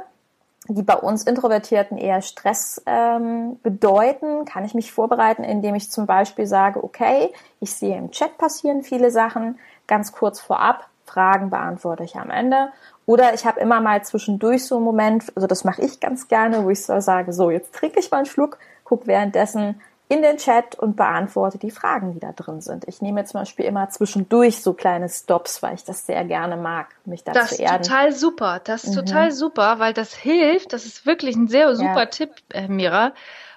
die 0.67 0.83
bei 0.83 0.95
uns 0.95 1.23
Introvertierten 1.23 1.97
eher 1.97 2.21
Stress 2.21 2.81
ähm, 2.85 3.59
bedeuten, 3.63 4.45
kann 4.45 4.65
ich 4.65 4.73
mich 4.73 4.91
vorbereiten, 4.91 5.43
indem 5.43 5.75
ich 5.75 5.89
zum 5.89 6.05
Beispiel 6.05 6.45
sage, 6.45 6.83
okay, 6.83 7.31
ich 7.59 7.73
sehe 7.73 7.97
im 7.97 8.11
Chat 8.11 8.37
passieren 8.37 8.83
viele 8.83 9.11
Sachen, 9.11 9.59
ganz 9.87 10.11
kurz 10.11 10.39
vorab, 10.39 10.87
Fragen 11.05 11.49
beantworte 11.49 12.03
ich 12.03 12.15
am 12.15 12.29
Ende. 12.29 12.71
Oder 13.05 13.33
ich 13.33 13.45
habe 13.45 13.59
immer 13.59 13.81
mal 13.81 14.03
zwischendurch 14.03 14.65
so 14.65 14.75
einen 14.75 14.85
Moment, 14.85 15.25
also 15.35 15.47
das 15.47 15.63
mache 15.63 15.81
ich 15.81 15.99
ganz 15.99 16.27
gerne, 16.27 16.63
wo 16.63 16.69
ich 16.69 16.85
so 16.85 16.99
sage, 16.99 17.33
so, 17.33 17.49
jetzt 17.49 17.73
trinke 17.73 17.99
ich 17.99 18.11
mal 18.11 18.17
einen 18.17 18.25
Schluck, 18.25 18.57
guck 18.91 19.07
währenddessen 19.07 19.79
in 20.09 20.21
den 20.21 20.35
Chat 20.35 20.75
und 20.75 20.97
beantworte 20.97 21.57
die 21.57 21.71
Fragen, 21.71 22.11
die 22.11 22.19
da 22.19 22.33
drin 22.33 22.59
sind. 22.59 22.85
Ich 22.89 23.01
nehme 23.01 23.23
zum 23.23 23.39
Beispiel 23.39 23.63
immer 23.63 23.89
zwischendurch 23.89 24.61
so 24.61 24.73
kleine 24.73 25.07
Stops, 25.07 25.63
weil 25.63 25.75
ich 25.75 25.85
das 25.85 26.05
sehr 26.05 26.25
gerne 26.25 26.57
mag, 26.57 26.87
mich 27.05 27.23
da 27.23 27.31
das 27.31 27.55
zu 27.55 27.61
erden. 27.63 27.77
Das 27.77 27.87
ist 27.87 27.87
total 27.87 28.11
super. 28.11 28.61
Das 28.61 28.83
ist 28.83 28.89
mhm. 28.89 29.05
total 29.05 29.31
super, 29.31 29.79
weil 29.79 29.93
das 29.93 30.13
hilft. 30.13 30.73
Das 30.73 30.85
ist 30.85 31.05
wirklich 31.05 31.37
ein 31.37 31.47
sehr 31.47 31.73
super 31.77 31.99
ja. 31.99 32.05
Tipp, 32.07 32.31
äh, 32.51 32.67
Mira, 32.67 33.13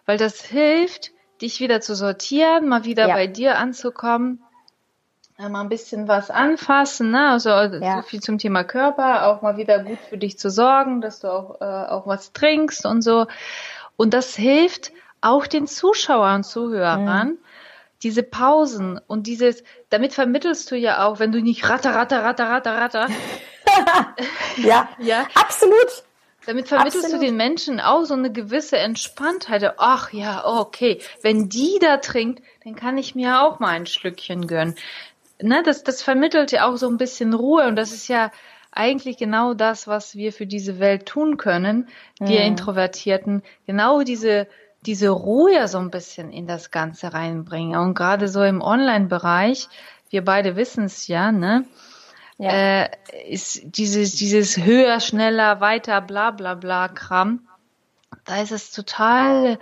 weil 0.07 0.17
das 0.17 0.43
hilft, 0.43 1.11
dich 1.43 1.59
wieder 1.59 1.81
zu 1.81 1.97
sortieren, 1.97 2.69
mal 2.69 2.85
wieder 2.85 3.09
ja. 3.09 3.15
bei 3.17 3.27
dir 3.27 3.59
anzukommen 3.59 4.41
mal 5.37 5.63
ein 5.63 5.69
bisschen 5.69 6.07
was 6.07 6.31
anfassen, 6.31 7.11
ne? 7.11 7.31
Also 7.31 7.51
ja. 7.51 7.97
so 7.97 8.03
viel 8.03 8.21
zum 8.21 8.39
Thema 8.39 8.63
Körper, 8.63 9.27
auch 9.27 9.43
mal 9.43 9.57
wieder 9.57 9.83
gut 9.83 9.99
für 10.09 10.17
dich 10.17 10.39
zu 10.39 10.49
sorgen, 10.49 11.01
dass 11.01 11.19
du 11.19 11.27
auch, 11.27 11.61
äh, 11.61 11.65
auch 11.65 12.07
was 12.07 12.33
trinkst 12.33 12.87
und 12.87 13.03
so. 13.03 13.27
Und 13.97 14.15
das 14.15 14.37
hilft 14.37 14.93
auch 15.25 15.47
den 15.47 15.67
Zuschauern 15.67 16.37
und 16.37 16.45
Zuhörern, 16.45 17.29
mhm. 17.29 17.39
diese 18.03 18.23
Pausen 18.23 19.01
und 19.07 19.27
dieses, 19.27 19.65
damit 19.91 20.13
vermittelst 20.13 20.71
du 20.71 20.77
ja 20.77 21.07
auch, 21.07 21.19
wenn 21.19 21.33
du 21.33 21.41
nicht 21.41 21.69
ratter, 21.69 21.95
ratter, 21.95 22.23
ratter, 22.23 22.49
ratter, 22.49 22.77
ratter. 22.77 23.09
ja, 24.57 24.89
ja, 24.99 25.27
absolut. 25.35 26.05
Damit 26.47 26.69
vermittelst 26.69 27.07
Absolut. 27.07 27.23
du 27.23 27.27
den 27.27 27.37
Menschen 27.39 27.81
auch 27.81 28.05
so 28.05 28.13
eine 28.13 28.31
gewisse 28.31 28.77
Entspanntheit. 28.77 29.77
Ach 29.79 30.13
ja, 30.13 30.45
okay, 30.45 31.01
wenn 31.23 31.49
die 31.49 31.79
da 31.81 31.97
trinkt, 31.97 32.43
dann 32.65 32.77
kann 32.77 32.99
ich 32.99 33.15
mir 33.15 33.41
auch 33.41 33.61
mal 33.61 33.71
ein 33.71 33.87
Schlückchen 33.87 34.47
gönnen 34.47 34.75
ne, 35.43 35.63
das, 35.63 35.85
das 35.85 36.03
vermittelt 36.03 36.53
ja 36.53 36.69
auch 36.69 36.77
so 36.77 36.89
ein 36.89 36.97
bisschen 36.97 37.35
Ruhe 37.35 37.67
und 37.67 37.77
das 37.77 37.93
ist 37.93 38.09
ja 38.09 38.31
eigentlich 38.73 39.19
genau 39.19 39.55
das, 39.55 39.87
was 39.87 40.17
wir 40.17 40.33
für 40.33 40.47
diese 40.47 40.81
Welt 40.81 41.07
tun 41.07 41.37
können, 41.37 41.89
wir 42.19 42.41
mhm. 42.41 42.47
Introvertierten, 42.47 43.43
genau 43.67 44.03
diese, 44.03 44.49
diese 44.87 45.09
Ruhe 45.09 45.69
so 45.69 45.79
ein 45.79 45.91
bisschen 45.91 46.33
in 46.33 46.47
das 46.47 46.71
Ganze 46.71 47.13
reinbringen. 47.13 47.79
Und 47.79 47.95
gerade 47.95 48.29
so 48.29 48.43
im 48.43 48.61
Online-Bereich, 48.61 49.69
wir 50.11 50.25
beide 50.25 50.57
wissen 50.57 50.85
es 50.85 51.09
ja, 51.09 51.33
ne? 51.33 51.65
Ja. 52.37 52.51
Äh, 52.51 52.91
ist 53.29 53.63
dieses, 53.65 54.17
dieses 54.17 54.57
höher, 54.57 55.01
schneller, 55.01 55.61
weiter, 55.61 56.01
bla 56.01 56.33
bla 56.33 56.55
bla 56.55 56.89
Kram, 56.89 57.47
da 58.25 58.43
ist 58.43 58.51
es 58.51 58.73
total 58.73 59.59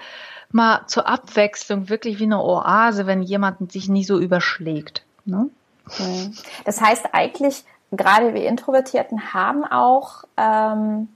mal 0.50 0.86
zur 0.86 1.06
Abwechslung 1.06 1.88
wirklich 1.88 2.18
wie 2.18 2.24
eine 2.24 2.42
Oase, 2.42 3.06
wenn 3.06 3.22
jemand 3.22 3.72
sich 3.72 3.88
nicht 3.88 4.06
so 4.06 4.18
überschlägt. 4.18 5.02
Ne? 5.24 5.48
Hm. 5.96 6.34
Das 6.64 6.80
heißt 6.80 7.08
eigentlich, 7.12 7.64
gerade 7.90 8.34
wir 8.34 8.46
Introvertierten 8.46 9.34
haben 9.34 9.64
auch 9.64 10.24
ähm, 10.36 11.08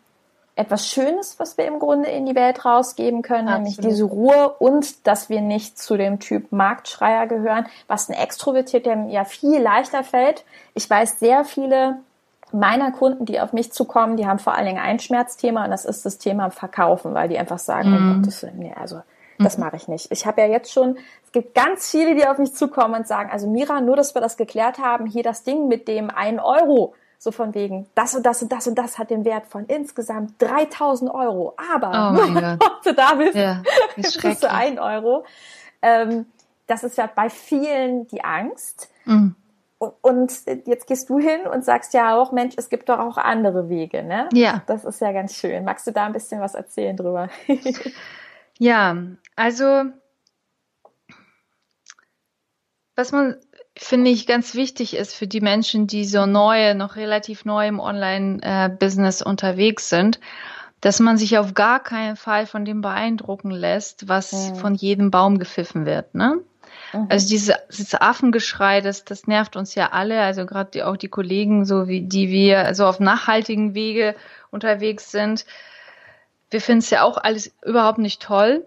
etwas 0.57 0.89
Schönes, 0.89 1.39
was 1.39 1.59
wir 1.59 1.67
im 1.67 1.79
Grunde 1.79 2.09
in 2.09 2.25
die 2.25 2.35
Welt 2.35 2.65
rausgeben 2.65 3.21
können, 3.21 3.49
Absolut. 3.49 3.59
nämlich 3.59 3.77
diese 3.79 4.05
Ruhe 4.05 4.55
und 4.59 5.07
dass 5.07 5.29
wir 5.29 5.43
nicht 5.43 5.79
zu 5.79 5.99
dem 5.99 6.19
Typ 6.19 6.51
Marktschreier 6.51 7.27
gehören, 7.27 7.67
was 7.89 8.09
ein 8.09 8.15
Extrovertierter 8.15 9.07
ja 9.09 9.25
viel 9.25 9.61
leichter 9.61 10.03
fällt. 10.03 10.45
Ich 10.73 10.89
weiß 10.89 11.21
sehr 11.21 11.45
viele 11.45 11.99
meiner 12.53 12.91
Kunden, 12.91 13.27
die 13.27 13.39
auf 13.39 13.53
mich 13.53 13.71
zukommen, 13.73 14.17
die 14.17 14.27
haben 14.27 14.39
vor 14.39 14.55
allen 14.55 14.67
Dingen 14.67 14.79
ein 14.79 14.99
Schmerzthema 14.99 15.65
und 15.65 15.71
das 15.71 15.85
ist 15.85 16.07
das 16.07 16.17
Thema 16.17 16.51
Verkaufen, 16.51 17.13
weil 17.13 17.29
die 17.29 17.39
einfach 17.39 17.59
sagen, 17.59 17.91
mhm. 17.91 17.97
oh 17.97 18.15
Gott, 18.15 18.27
das, 18.27 18.47
nee, 18.55 18.73
also 18.75 19.03
das 19.39 19.59
mhm. 19.59 19.65
mache 19.65 19.77
ich 19.77 19.89
nicht. 19.89 20.11
Ich 20.11 20.25
habe 20.25 20.41
ja 20.41 20.47
jetzt 20.47 20.73
schon, 20.73 20.97
es 21.23 21.33
gibt 21.33 21.55
ganz 21.55 21.91
viele, 21.91 22.15
die 22.15 22.27
auf 22.27 22.39
mich 22.39 22.55
zukommen 22.55 22.95
und 22.95 23.07
sagen, 23.07 23.31
also 23.31 23.47
Mira, 23.47 23.83
nur 23.83 23.97
dass 23.97 24.15
wir 24.15 24.23
das 24.23 24.39
geklärt 24.39 24.79
haben, 24.79 25.05
hier 25.05 25.23
das 25.23 25.43
Ding 25.43 25.69
mit 25.69 25.87
dem 25.87 26.09
einen 26.09 26.41
Euro, 26.41 26.95
so 27.19 27.33
von 27.33 27.55
wegen, 27.55 27.87
das 27.95 28.15
und 28.15 28.25
das 28.25 28.43
und 28.43 28.53
das 28.53 28.67
und 28.67 28.77
das 28.77 28.99
hat 28.99 29.11
den 29.11 29.25
Wert 29.25 29.47
von 29.47 29.67
insgesamt 29.67 30.41
3000 30.41 31.11
Euro. 31.11 31.55
Aber, 31.75 32.15
oh 32.15 32.67
ob 32.67 32.83
du 32.85 32.95
da 32.95 33.15
bist, 33.15 33.35
ja, 33.35 33.63
kriegst 34.19 34.43
du 34.43 34.51
ein 34.51 34.79
Euro. 34.79 35.25
Ähm, 35.83 36.27
das 36.67 36.85
ist 36.85 36.99
ja 36.99 37.09
bei 37.13 37.31
vielen 37.31 38.07
die 38.09 38.25
Angst. 38.25 38.91
Mhm. 39.05 39.35
Und 39.79 40.33
jetzt 40.65 40.87
gehst 40.87 41.11
du 41.11 41.19
hin 41.19 41.47
und 41.47 41.63
sagst 41.63 41.93
ja 41.93 42.17
auch, 42.17 42.33
Mensch, 42.33 42.55
es 42.57 42.71
gibt 42.71 42.89
doch 42.89 42.99
auch 42.99 43.19
andere 43.19 43.69
Wege, 43.69 44.03
ne? 44.03 44.27
Ja. 44.33 44.63
Das 44.67 44.87
ist 44.87 45.03
ja 45.03 45.13
ganz 45.13 45.35
schön. 45.35 45.65
Magst 45.65 45.87
du 45.87 45.91
da 45.91 46.07
ein 46.07 46.15
bisschen 46.15 46.41
was 46.41 46.55
erzählen 46.55 46.97
drüber? 46.97 47.29
Ja, 48.59 48.97
also 49.35 49.85
was 52.95 53.13
man 53.13 53.37
finde 53.77 54.11
ich 54.11 54.27
ganz 54.27 54.55
wichtig 54.55 54.97
ist 54.97 55.15
für 55.15 55.27
die 55.27 55.41
Menschen, 55.41 55.87
die 55.87 56.05
so 56.05 56.27
neu, 56.27 56.75
noch 56.75 56.97
relativ 56.97 57.45
neu 57.45 57.67
im 57.69 57.79
Online-Business 57.81 59.23
unterwegs 59.23 59.89
sind, 59.89 60.19
dass 60.81 61.01
man 61.01 61.19
sich 61.19 61.39
auf 61.39 61.55
gar 61.55 61.81
keinen 61.81 62.17
Fall 62.17 62.47
von 62.47 62.65
dem 62.65 62.81
beeindrucken 62.81 63.51
lässt, 63.51 64.09
was 64.09 64.33
ja. 64.33 64.55
von 64.55 64.75
jedem 64.75 65.11
Baum 65.11 65.39
gepfiffen 65.39 65.87
wird. 65.87 66.15
Ne? 66.15 66.41
Mhm. 66.93 67.07
Also 67.09 67.29
diese, 67.29 67.57
dieses 67.71 67.95
Affengeschrei, 67.95 68.81
das, 68.81 69.05
das 69.05 69.27
nervt 69.27 69.57
uns 69.57 69.75
ja 69.75 69.93
alle, 69.93 70.21
also 70.21 70.47
gerade 70.47 70.87
auch 70.87 70.97
die 70.97 71.09
Kollegen, 71.09 71.65
so 71.65 71.89
wie 71.89 72.03
die 72.03 72.31
wir 72.31 72.75
so 72.75 72.87
auf 72.87 73.01
nachhaltigen 73.01 73.75
Wege 73.75 74.15
unterwegs 74.51 75.11
sind 75.11 75.45
wir 76.51 76.61
finden 76.61 76.81
es 76.81 76.91
ja 76.91 77.03
auch 77.03 77.19
alles 77.19 77.53
überhaupt 77.65 77.99
nicht 77.99 78.23
toll. 78.23 78.65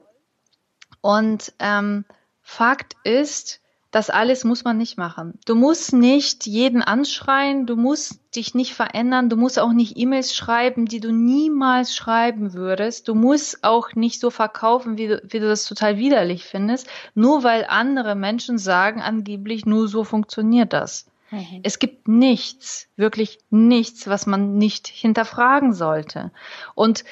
Und 1.01 1.53
ähm, 1.59 2.05
Fakt 2.41 2.95
ist, 3.03 3.61
das 3.91 4.11
alles 4.11 4.43
muss 4.43 4.63
man 4.63 4.77
nicht 4.77 4.97
machen. 4.97 5.39
Du 5.45 5.55
musst 5.55 5.93
nicht 5.93 6.45
jeden 6.45 6.83
anschreien, 6.83 7.65
du 7.65 7.75
musst 7.75 8.19
dich 8.35 8.53
nicht 8.53 8.75
verändern, 8.75 9.29
du 9.29 9.35
musst 9.35 9.57
auch 9.57 9.73
nicht 9.73 9.97
E-Mails 9.97 10.35
schreiben, 10.35 10.85
die 10.85 10.99
du 10.99 11.11
niemals 11.11 11.95
schreiben 11.95 12.53
würdest. 12.53 13.07
Du 13.07 13.15
musst 13.15 13.63
auch 13.63 13.95
nicht 13.95 14.19
so 14.19 14.29
verkaufen, 14.29 14.99
wie 14.99 15.07
du, 15.07 15.21
wie 15.27 15.39
du 15.39 15.47
das 15.47 15.65
total 15.65 15.97
widerlich 15.97 16.43
findest, 16.45 16.87
nur 17.15 17.43
weil 17.43 17.65
andere 17.67 18.13
Menschen 18.13 18.59
sagen, 18.59 19.01
angeblich 19.01 19.65
nur 19.65 19.87
so 19.87 20.03
funktioniert 20.03 20.71
das. 20.71 21.07
Mhm. 21.31 21.61
Es 21.63 21.79
gibt 21.79 22.07
nichts, 22.07 22.87
wirklich 22.95 23.39
nichts, 23.49 24.07
was 24.07 24.27
man 24.27 24.57
nicht 24.57 24.87
hinterfragen 24.87 25.73
sollte. 25.73 26.31
Und 26.75 27.03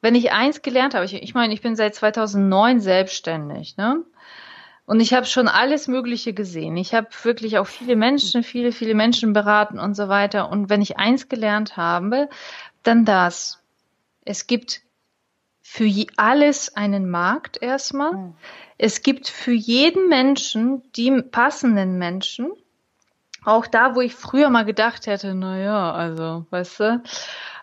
wenn 0.00 0.14
ich 0.14 0.32
eins 0.32 0.62
gelernt 0.62 0.94
habe, 0.94 1.04
ich, 1.04 1.14
ich 1.14 1.34
meine, 1.34 1.52
ich 1.52 1.60
bin 1.60 1.76
seit 1.76 1.94
2009 1.94 2.80
selbstständig, 2.80 3.76
ne? 3.76 4.04
Und 4.88 5.00
ich 5.00 5.12
habe 5.12 5.26
schon 5.26 5.48
alles 5.48 5.86
Mögliche 5.86 6.32
gesehen. 6.32 6.78
Ich 6.78 6.94
habe 6.94 7.08
wirklich 7.22 7.58
auch 7.58 7.66
viele 7.66 7.94
Menschen, 7.94 8.42
viele, 8.42 8.72
viele 8.72 8.94
Menschen 8.94 9.34
beraten 9.34 9.78
und 9.78 9.92
so 9.92 10.08
weiter. 10.08 10.48
Und 10.48 10.70
wenn 10.70 10.80
ich 10.80 10.96
eins 10.96 11.28
gelernt 11.28 11.76
habe, 11.76 12.30
dann 12.84 13.04
das. 13.04 13.62
Es 14.24 14.46
gibt 14.46 14.80
für 15.60 15.92
alles 16.16 16.74
einen 16.74 17.10
Markt 17.10 17.60
erstmal. 17.60 18.14
Mhm. 18.14 18.34
Es 18.78 19.02
gibt 19.02 19.28
für 19.28 19.52
jeden 19.52 20.08
Menschen 20.08 20.82
die 20.96 21.20
passenden 21.20 21.98
Menschen. 21.98 22.50
Auch 23.44 23.66
da, 23.66 23.94
wo 23.94 24.00
ich 24.00 24.14
früher 24.14 24.48
mal 24.48 24.64
gedacht 24.64 25.06
hätte, 25.06 25.34
na 25.34 25.58
ja, 25.58 25.92
also, 25.92 26.46
weißt 26.48 26.80
du, 26.80 27.02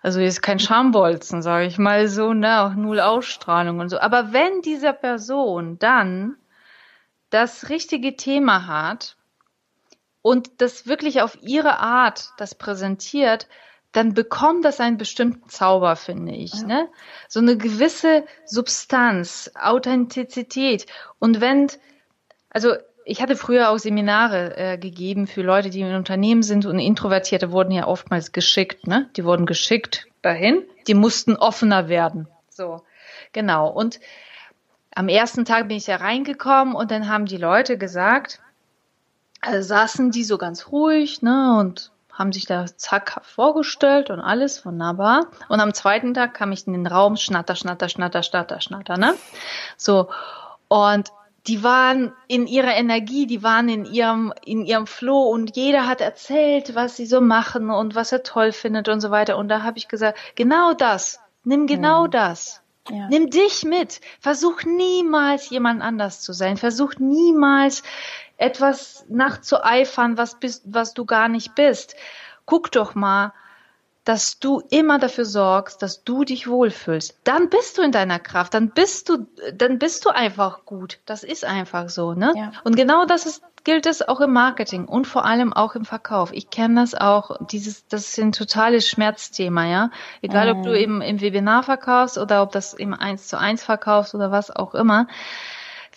also 0.03 0.19
ist 0.19 0.43
kein 0.43 0.59
Schambolzen, 0.59 1.41
sage 1.41 1.65
ich 1.65 1.79
mal 1.79 2.07
so, 2.07 2.33
ne, 2.33 2.61
auch 2.61 2.75
null 2.75 2.99
Ausstrahlung 2.99 3.79
und 3.79 3.89
so. 3.89 3.97
Aber 3.97 4.31
wenn 4.31 4.61
diese 4.61 4.93
Person 4.93 5.79
dann 5.79 6.38
das 7.36 7.67
richtige 7.67 8.15
Thema 8.15 8.65
hat 8.65 9.17
und 10.21 10.62
das 10.62 10.88
wirklich 10.88 11.21
auf 11.21 11.38
ihre 11.41 11.80
Art 11.80 12.30
das 12.38 12.56
präsentiert, 12.56 13.50
dann 13.91 14.13
bekommt 14.13 14.63
das 14.63 14.80
einen 14.80 14.98
bestimmten 14.98 15.50
Zauber, 15.50 15.98
finde 15.98 16.32
ich. 16.32 16.54
Ja. 16.54 16.65
Ne? 16.65 16.88
So 17.28 17.41
eine 17.41 17.58
gewisse 17.58 18.24
Substanz, 18.45 19.52
Authentizität. 19.54 20.86
Und 21.19 21.41
wenn, 21.41 21.67
also 22.50 22.76
ich 23.04 23.21
hatte 23.21 23.36
früher 23.36 23.69
auch 23.69 23.80
Seminare 23.80 24.56
äh, 24.56 24.78
gegeben 24.78 25.28
für 25.28 25.41
Leute, 25.41 25.69
die 25.69 25.82
in 25.82 25.93
Unternehmen 25.93 26.41
sind 26.41 26.65
und 26.65 26.80
Introvertierte 26.80 27.52
wurden 27.52 27.71
ja 27.71 27.86
oftmals 27.86 28.32
geschickt, 28.32 28.88
ne? 28.88 29.10
Die 29.17 29.26
wurden 29.26 29.45
geschickt 29.45 30.08
dahin, 30.21 30.63
die 30.88 30.93
mussten 30.93 31.36
offener 31.36 31.89
werden. 31.89 32.30
So, 32.48 32.82
genau. 33.34 33.67
Und 33.67 34.00
am 34.95 35.10
ersten 35.10 35.45
Tag 35.45 35.67
bin 35.67 35.77
ich 35.77 35.88
ja 35.88 35.97
reingekommen 35.97 36.73
und 36.73 36.89
dann 36.89 37.10
haben 37.10 37.25
die 37.25 37.38
Leute 37.38 37.77
gesagt, 37.77 38.39
also 39.41 39.62
saßen 39.62 40.12
die 40.12 40.23
so 40.23 40.38
ganz 40.38 40.71
ruhig, 40.71 41.21
ne, 41.21 41.58
und 41.60 41.91
haben 42.12 42.31
sich 42.31 42.45
da 42.45 42.65
zack 42.65 43.21
vorgestellt 43.23 44.10
und 44.10 44.21
alles 44.21 44.65
wunderbar. 44.65 45.27
Und 45.49 45.60
am 45.60 45.73
zweiten 45.73 46.13
Tag 46.13 46.34
kam 46.34 46.53
ich 46.53 46.65
in 46.65 46.71
den 46.71 46.88
Raum, 46.88 47.17
schnatter, 47.17 47.55
schnatter, 47.55 47.89
schnatter, 47.89 48.23
schnatter, 48.23 48.62
schnatter, 48.62 48.97
ne? 48.97 49.15
So. 49.75 50.08
Und 50.69 51.10
die 51.45 51.62
waren 51.62 52.13
in 52.27 52.47
ihrer 52.47 52.73
Energie, 52.73 53.27
die 53.27 53.43
waren 53.43 53.67
in 53.67 53.86
ihrem, 53.86 54.34
in 54.45 54.65
ihrem 54.65 54.88
Flow 54.88 55.23
und 55.23 55.55
jeder 55.58 55.88
hat 55.88 55.99
erzählt, 56.01 56.73
was 56.73 56.95
sie 56.95 57.05
so 57.05 57.19
machen 57.19 57.69
und 57.69 57.95
was 57.95 58.13
er 58.13 58.23
toll 58.23 58.53
findet 58.53 58.88
und 58.88 59.01
so 59.01 59.12
weiter. 59.12 59.38
Und 59.38 59.49
da 59.49 59.62
habe 59.62 59.77
ich 59.77 59.89
gesagt, 59.89 60.17
genau 60.36 60.73
das, 60.73 61.19
nimm 61.43 61.67
genau 61.67 62.03
ja. 62.03 62.10
das. 62.10 62.62
Ja. 62.89 63.08
Nimm 63.10 63.30
dich 63.30 63.63
mit. 63.63 64.02
Versuch 64.19 64.63
niemals 64.63 65.50
jemand 65.50 65.82
anders 65.82 66.21
zu 66.21 66.34
sein. 66.34 66.58
Versuch 66.58 66.93
niemals 67.00 67.84
etwas 68.38 69.06
nachzueifern, 69.10 70.17
was 70.17 70.39
bist, 70.39 70.63
was 70.65 70.93
du 70.93 71.06
gar 71.06 71.28
nicht 71.28 71.56
bist. 71.56 71.95
Guck 72.45 72.71
doch 72.71 72.93
mal, 72.93 73.34
dass 74.06 74.39
du 74.39 74.62
immer 74.70 75.00
dafür 75.00 75.26
sorgst, 75.26 75.82
dass 75.82 76.04
du 76.04 76.24
dich 76.24 76.48
wohlfühlst. 76.48 77.20
Dann 77.24 77.50
bist 77.50 77.78
du 77.78 77.82
in 77.82 77.91
deiner 77.91 78.20
Kraft, 78.20 78.54
dann 78.54 78.70
bist 78.70 79.10
du, 79.10 79.28
dann 79.54 79.80
bist 79.80 80.06
du 80.06 80.10
einfach 80.10 80.63
gut. 80.65 81.00
Das 81.06 81.24
ist 81.24 81.44
einfach 81.44 81.89
so, 81.89 82.13
ne? 82.13 82.32
Ja. 82.36 82.52
Und 82.63 82.76
genau 82.76 83.06
das 83.06 83.26
ist, 83.26 83.41
gilt 83.63 83.88
es 83.88 84.08
auch 84.08 84.22
im 84.22 84.32
Marketing 84.32 84.86
und 84.86 85.08
vor 85.08 85.26
allem 85.26 85.54
auch 85.54 85.74
im 85.74 85.86
Verkauf. 85.86 86.32
Ich 86.34 86.52
kenne 86.52 86.82
das 86.82 86.94
auch, 86.94 87.32
dieses, 87.48 87.88
das 87.88 88.10
ist 88.10 88.20
ein 88.20 88.32
totales 88.32 88.88
Schmerzthema, 88.88 89.65
ja. 89.65 89.89
Egal, 90.22 90.54
mhm. 90.54 90.60
ob 90.60 90.65
du 90.65 90.70
mhm. 90.70 90.76
eben 90.76 91.02
im 91.02 91.20
Webinar 91.20 91.63
verkaufst 91.63 92.20
oder 92.20 92.44
ob 92.44 92.52
das 92.52 92.76
im 92.76 92.94
eins 92.94 93.28
zu 93.28 93.39
eins 93.39 93.63
verkaufst 93.63 94.13
oder 94.13 94.30
was 94.30 94.56
auch 94.56 94.76
immer 94.76 95.08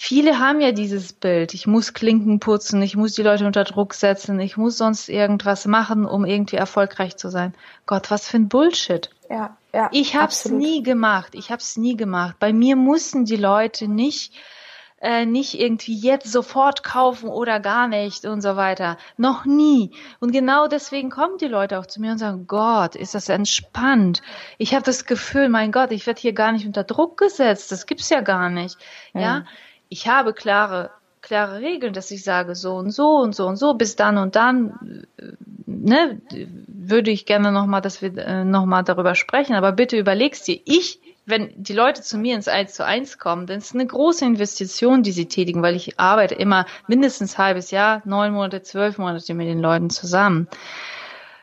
viele 0.01 0.39
haben 0.39 0.61
ja 0.61 0.71
dieses 0.71 1.13
Bild, 1.13 1.55
ich 1.55 1.67
muss 1.67 1.93
Klinken 1.93 2.39
putzen, 2.39 2.81
ich 2.83 2.97
muss 2.97 3.15
die 3.15 3.23
Leute 3.23 3.45
unter 3.45 3.65
Druck 3.65 3.95
setzen, 3.95 4.39
ich 4.39 4.57
muss 4.57 4.79
sonst 4.79 5.09
irgendwas 5.09 5.67
machen, 5.67 6.07
um 6.07 6.25
irgendwie 6.25 6.57
erfolgreich 6.57 7.17
zu 7.17 7.31
sein. 7.31 7.53
Gott, 7.85 8.09
was 8.11 8.29
für 8.29 8.37
ein 8.37 8.49
Bullshit. 8.49 9.11
Ja, 9.29 9.57
ja. 9.75 9.89
Ich 9.93 10.15
hab's 10.15 10.47
absolut. 10.47 10.63
nie 10.63 10.83
gemacht. 10.85 11.35
Ich 11.35 11.51
hab's 11.51 11.77
nie 11.77 11.97
gemacht. 11.97 12.37
Bei 12.39 12.53
mir 12.53 12.77
mussten 12.77 13.25
die 13.25 13.37
Leute 13.37 13.89
nicht 13.89 14.33
äh, 15.01 15.27
nicht 15.27 15.59
irgendwie 15.59 15.97
jetzt 15.97 16.31
sofort 16.31 16.83
kaufen 16.83 17.29
oder 17.29 17.61
gar 17.61 17.87
nicht 17.87 18.25
und 18.25 18.41
so 18.41 18.57
weiter. 18.57 18.99
Noch 19.17 19.45
nie. 19.45 19.93
Und 20.21 20.33
genau 20.33 20.67
deswegen 20.67 21.11
kommen 21.11 21.39
die 21.39 21.47
Leute 21.47 21.79
auch 21.79 21.87
zu 21.87 22.01
mir 22.01 22.13
und 22.13 22.19
sagen, 22.19 22.47
Gott, 22.47 22.97
ist 22.97 23.15
das 23.15 23.29
entspannt. 23.29 24.23
Ich 24.59 24.75
habe 24.75 24.85
das 24.85 25.07
Gefühl, 25.07 25.49
mein 25.49 25.71
Gott, 25.71 25.93
ich 25.93 26.07
werde 26.07 26.21
hier 26.21 26.33
gar 26.33 26.53
nicht 26.53 26.67
unter 26.67 26.85
Druck 26.85 27.17
gesetzt. 27.17 27.71
Das 27.71 27.87
gibt's 27.87 28.11
ja 28.11 28.23
gar 28.23 28.51
nicht. 28.51 28.77
Ja. 29.15 29.21
ja? 29.21 29.45
Ich 29.89 30.09
habe 30.09 30.33
klare, 30.33 30.91
klare 31.21 31.61
Regeln, 31.61 31.93
dass 31.93 32.11
ich 32.11 32.25
sage, 32.25 32.55
so 32.55 32.77
und 32.77 32.91
so 32.91 33.17
und 33.17 33.35
so 33.35 33.47
und 33.47 33.57
so, 33.57 33.75
bis 33.75 33.97
dann 33.97 34.19
und 34.19 34.37
dann, 34.37 35.07
ne, 35.67 36.21
würde 36.67 37.11
ich 37.11 37.27
gerne 37.27 37.53
nochmal, 37.53 37.81
dass 37.81 38.03
wir 38.03 38.17
äh, 38.17 38.45
nochmal 38.45 38.85
darüber 38.85 39.15
sprechen, 39.15 39.55
aber 39.55 39.73
bitte 39.73 39.99
überlegst 39.99 40.47
dir, 40.47 40.61
ich, 40.65 41.01
wenn 41.27 41.53
die 41.57 41.75
Leute 41.75 42.03
zu 42.03 42.17
mir 42.17 42.35
ins 42.35 42.49
1 42.49 42.73
zu 42.73 42.85
1 42.85 43.19
kommen, 43.19 43.47
dann 43.47 43.59
ist 43.59 43.75
eine 43.75 43.87
große 43.87 44.25
Investition, 44.25 45.03
die 45.03 45.13
sie 45.13 45.27
tätigen, 45.27 45.63
weil 45.63 45.77
ich 45.77 45.99
arbeite 46.01 46.35
immer 46.35 46.65
mindestens 46.87 47.35
ein 47.35 47.45
halbes 47.45 47.71
Jahr, 47.71 48.01
neun 48.07 48.33
Monate, 48.33 48.63
zwölf 48.63 48.97
Monate 48.97 49.35
mit 49.35 49.47
den 49.47 49.61
Leuten 49.61 49.91
zusammen. 49.91 50.49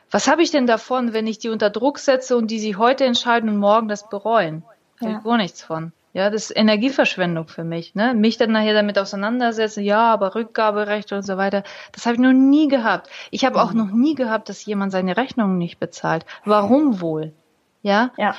Was 0.09 0.27
habe 0.27 0.41
ich 0.41 0.51
denn 0.51 0.65
davon, 0.65 1.13
wenn 1.13 1.27
ich 1.27 1.39
die 1.39 1.49
unter 1.49 1.69
Druck 1.69 1.99
setze 1.99 2.37
und 2.37 2.49
die 2.49 2.59
sie 2.59 2.75
heute 2.77 3.05
entscheiden 3.05 3.49
und 3.49 3.57
morgen 3.57 3.87
das 3.87 4.09
bereuen? 4.09 4.63
Da 4.99 5.09
ja. 5.09 5.19
gar 5.19 5.37
nichts 5.37 5.61
von. 5.61 5.91
Ja, 6.15 6.29
das 6.29 6.43
ist 6.45 6.57
Energieverschwendung 6.57 7.49
für 7.49 7.65
mich. 7.65 7.93
Ne? 7.93 8.13
Mich 8.13 8.37
dann 8.37 8.53
nachher 8.53 8.73
damit 8.73 8.97
auseinandersetzen, 8.97 9.83
ja, 9.83 10.13
aber 10.13 10.33
Rückgaberecht 10.33 11.11
und 11.11 11.23
so 11.23 11.35
weiter, 11.35 11.63
das 11.91 12.05
habe 12.05 12.15
ich 12.15 12.21
noch 12.21 12.31
nie 12.31 12.69
gehabt. 12.69 13.09
Ich 13.31 13.43
habe 13.43 13.61
auch 13.61 13.73
mhm. 13.73 13.77
noch 13.79 13.91
nie 13.91 14.15
gehabt, 14.15 14.47
dass 14.47 14.63
jemand 14.63 14.93
seine 14.93 15.17
Rechnungen 15.17 15.57
nicht 15.57 15.77
bezahlt. 15.77 16.25
Warum 16.45 17.01
wohl? 17.01 17.33
Ja? 17.81 18.11
ja. 18.17 18.33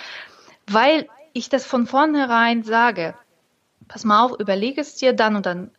Weil 0.66 1.06
ich 1.34 1.50
das 1.50 1.66
von 1.66 1.86
vornherein 1.86 2.62
sage. 2.62 3.14
Pass 3.88 4.04
mal 4.04 4.24
auf, 4.24 4.40
überlege 4.40 4.80
es 4.80 4.94
dir 4.94 5.12
dann 5.12 5.36
und 5.36 5.44
dann 5.44 5.70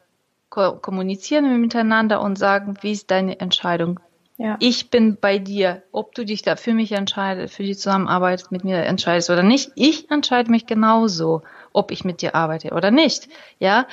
kommunizieren 0.52 1.46
wir 1.46 1.58
miteinander 1.58 2.22
und 2.22 2.38
sagen, 2.38 2.78
wie 2.82 2.92
ist 2.92 3.10
deine 3.10 3.40
Entscheidung? 3.40 4.00
Ja. 4.38 4.58
Ich 4.60 4.92
bin 4.92 5.18
bei 5.20 5.40
dir, 5.40 5.82
ob 5.92 6.14
du 6.14 6.26
dich 6.26 6.44
da 6.44 6.58
für 6.58 6.76
mich 6.76 6.92
entscheidest, 6.92 7.56
für 7.56 7.64
die 7.64 7.76
Zusammenarbeit 7.76 8.46
mit 8.52 8.64
mir 8.64 8.84
entscheidest 8.84 9.32
oder 9.32 9.42
nicht. 9.42 9.72
Ich 9.74 10.12
entscheide 10.12 10.52
mich 10.52 10.68
genauso 10.68 11.42
ob 11.78 11.92
ich 11.92 12.04
mit 12.04 12.22
dir 12.22 12.36
arbeite 12.36 12.72
oder 12.72 12.92
nicht. 12.92 13.30
Ja. 13.60 13.88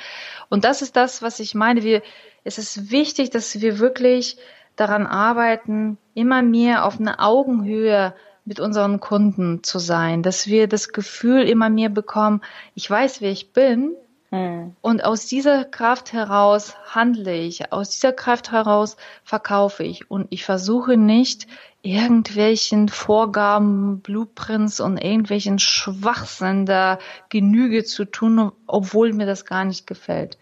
Und 0.49 0.65
das 0.65 0.81
ist 0.81 0.95
das, 0.95 1.21
was 1.21 1.39
ich 1.39 1.55
meine. 1.55 1.83
Wir, 1.83 2.01
es 2.43 2.57
ist 2.57 2.91
wichtig, 2.91 3.29
dass 3.29 3.61
wir 3.61 3.79
wirklich 3.79 4.37
daran 4.75 5.05
arbeiten, 5.05 5.97
immer 6.13 6.41
mehr 6.41 6.85
auf 6.85 6.99
eine 6.99 7.19
Augenhöhe 7.19 8.13
mit 8.43 8.59
unseren 8.59 8.99
Kunden 8.99 9.63
zu 9.63 9.79
sein, 9.79 10.21
dass 10.21 10.47
wir 10.47 10.67
das 10.67 10.89
Gefühl 10.89 11.43
immer 11.43 11.69
mehr 11.69 11.89
bekommen, 11.89 12.41
ich 12.75 12.89
weiß, 12.89 13.21
wer 13.21 13.31
ich 13.31 13.53
bin, 13.53 13.95
hm. 14.29 14.75
und 14.81 15.03
aus 15.03 15.25
dieser 15.25 15.65
Kraft 15.65 16.13
heraus 16.13 16.75
handle 16.93 17.33
ich, 17.33 17.71
aus 17.71 17.89
dieser 17.91 18.13
Kraft 18.13 18.51
heraus 18.51 18.97
verkaufe 19.23 19.83
ich 19.83 20.11
und 20.11 20.27
ich 20.29 20.45
versuche 20.45 20.97
nicht 20.97 21.47
irgendwelchen 21.85 22.89
Vorgaben, 22.89 23.99
Blueprints 23.99 24.79
und 24.79 24.97
irgendwelchen 24.97 25.59
Schwachsinn 25.59 26.65
da 26.65 26.97
Genüge 27.29 27.83
zu 27.83 28.05
tun, 28.05 28.51
obwohl 28.65 29.13
mir 29.13 29.27
das 29.27 29.45
gar 29.45 29.65
nicht 29.65 29.85
gefällt. 29.85 30.37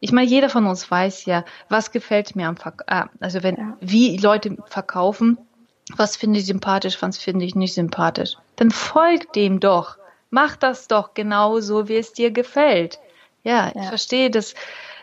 Ich 0.00 0.12
meine, 0.12 0.28
jeder 0.28 0.48
von 0.48 0.66
uns 0.66 0.90
weiß 0.90 1.26
ja, 1.26 1.44
was 1.68 1.90
gefällt 1.90 2.36
mir 2.36 2.48
am 2.48 2.56
Verk 2.56 2.84
äh, 2.86 3.04
also 3.20 3.42
wenn 3.42 3.56
ja. 3.56 3.76
wie 3.80 4.16
Leute 4.16 4.56
verkaufen, 4.66 5.36
was 5.96 6.16
finde 6.16 6.38
ich 6.38 6.46
sympathisch, 6.46 7.00
was 7.02 7.18
finde 7.18 7.44
ich 7.44 7.54
nicht 7.54 7.74
sympathisch. 7.74 8.36
Dann 8.56 8.70
folgt 8.70 9.36
dem 9.36 9.60
doch. 9.60 9.98
Mach 10.30 10.56
das 10.56 10.88
doch 10.88 11.14
genauso, 11.14 11.88
wie 11.88 11.96
es 11.96 12.12
dir 12.12 12.30
gefällt. 12.30 12.98
Ja, 13.42 13.72
ja. 13.74 13.82
ich 13.82 13.88
verstehe, 13.88 14.30
dass, 14.30 14.54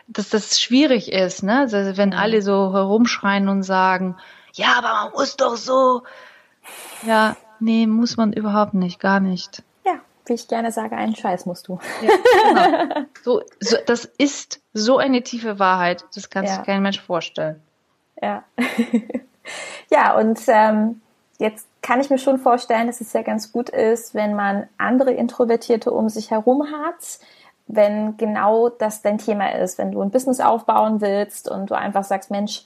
dass 0.08 0.30
das 0.30 0.60
schwierig 0.60 1.12
ist, 1.12 1.42
ne? 1.42 1.60
Also 1.60 1.96
wenn 1.96 2.14
alle 2.14 2.42
so 2.42 2.72
herumschreien 2.72 3.48
und 3.48 3.62
sagen, 3.62 4.16
ja, 4.54 4.74
aber 4.78 4.88
man 4.88 5.12
muss 5.12 5.36
doch 5.36 5.56
so. 5.56 6.02
Ja, 7.02 7.36
nee, 7.60 7.86
muss 7.86 8.16
man 8.16 8.32
überhaupt 8.32 8.74
nicht, 8.74 9.00
gar 9.00 9.20
nicht. 9.20 9.62
Ja, 9.84 10.00
wie 10.24 10.34
ich 10.34 10.48
gerne 10.48 10.72
sage, 10.72 10.96
einen 10.96 11.14
Scheiß 11.14 11.46
musst 11.46 11.68
du. 11.68 11.78
Ja, 12.02 12.76
genau. 12.76 13.06
so, 13.22 13.42
so, 13.60 13.76
das 13.86 14.04
ist 14.04 14.60
so 14.72 14.98
eine 14.98 15.22
tiefe 15.22 15.58
Wahrheit, 15.58 16.04
das 16.14 16.30
kann 16.30 16.44
ja. 16.44 16.54
sich 16.54 16.64
kein 16.64 16.82
Mensch 16.82 17.00
vorstellen. 17.00 17.60
Ja. 18.20 18.44
ja, 19.90 20.16
und 20.16 20.40
ähm, 20.46 21.02
jetzt 21.38 21.68
kann 21.82 22.00
ich 22.00 22.10
mir 22.10 22.18
schon 22.18 22.38
vorstellen, 22.38 22.86
dass 22.86 23.00
es 23.00 23.12
ja 23.12 23.22
ganz 23.22 23.52
gut 23.52 23.68
ist, 23.68 24.14
wenn 24.14 24.34
man 24.34 24.68
andere 24.78 25.12
Introvertierte 25.12 25.90
um 25.90 26.08
sich 26.08 26.30
herum 26.30 26.66
hat, 26.72 27.18
wenn 27.66 28.16
genau 28.16 28.68
das 28.68 29.02
dein 29.02 29.18
Thema 29.18 29.54
ist, 29.54 29.78
wenn 29.78 29.92
du 29.92 30.00
ein 30.00 30.10
Business 30.10 30.40
aufbauen 30.40 31.00
willst 31.00 31.50
und 31.50 31.70
du 31.70 31.74
einfach 31.74 32.04
sagst, 32.04 32.30
Mensch, 32.30 32.64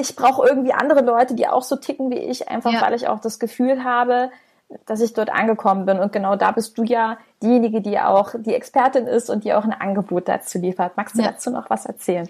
ich 0.00 0.16
brauche 0.16 0.46
irgendwie 0.46 0.72
andere 0.72 1.02
Leute, 1.02 1.34
die 1.34 1.46
auch 1.46 1.62
so 1.62 1.76
ticken 1.76 2.10
wie 2.10 2.18
ich, 2.18 2.48
einfach 2.48 2.72
ja. 2.72 2.80
weil 2.82 2.94
ich 2.94 3.06
auch 3.06 3.20
das 3.20 3.38
Gefühl 3.38 3.84
habe, 3.84 4.30
dass 4.86 5.00
ich 5.00 5.12
dort 5.12 5.30
angekommen 5.30 5.86
bin. 5.86 6.00
Und 6.00 6.12
genau 6.12 6.34
da 6.34 6.50
bist 6.50 6.76
du 6.76 6.82
ja 6.82 7.18
diejenige, 7.42 7.80
die 7.80 8.00
auch 8.00 8.34
die 8.36 8.54
Expertin 8.54 9.06
ist 9.06 9.30
und 9.30 9.44
die 9.44 9.54
auch 9.54 9.64
ein 9.64 9.72
Angebot 9.72 10.28
dazu 10.28 10.58
liefert. 10.58 10.96
Magst 10.96 11.16
du 11.16 11.22
ja. 11.22 11.30
dazu 11.30 11.50
noch 11.50 11.70
was 11.70 11.86
erzählen? 11.86 12.28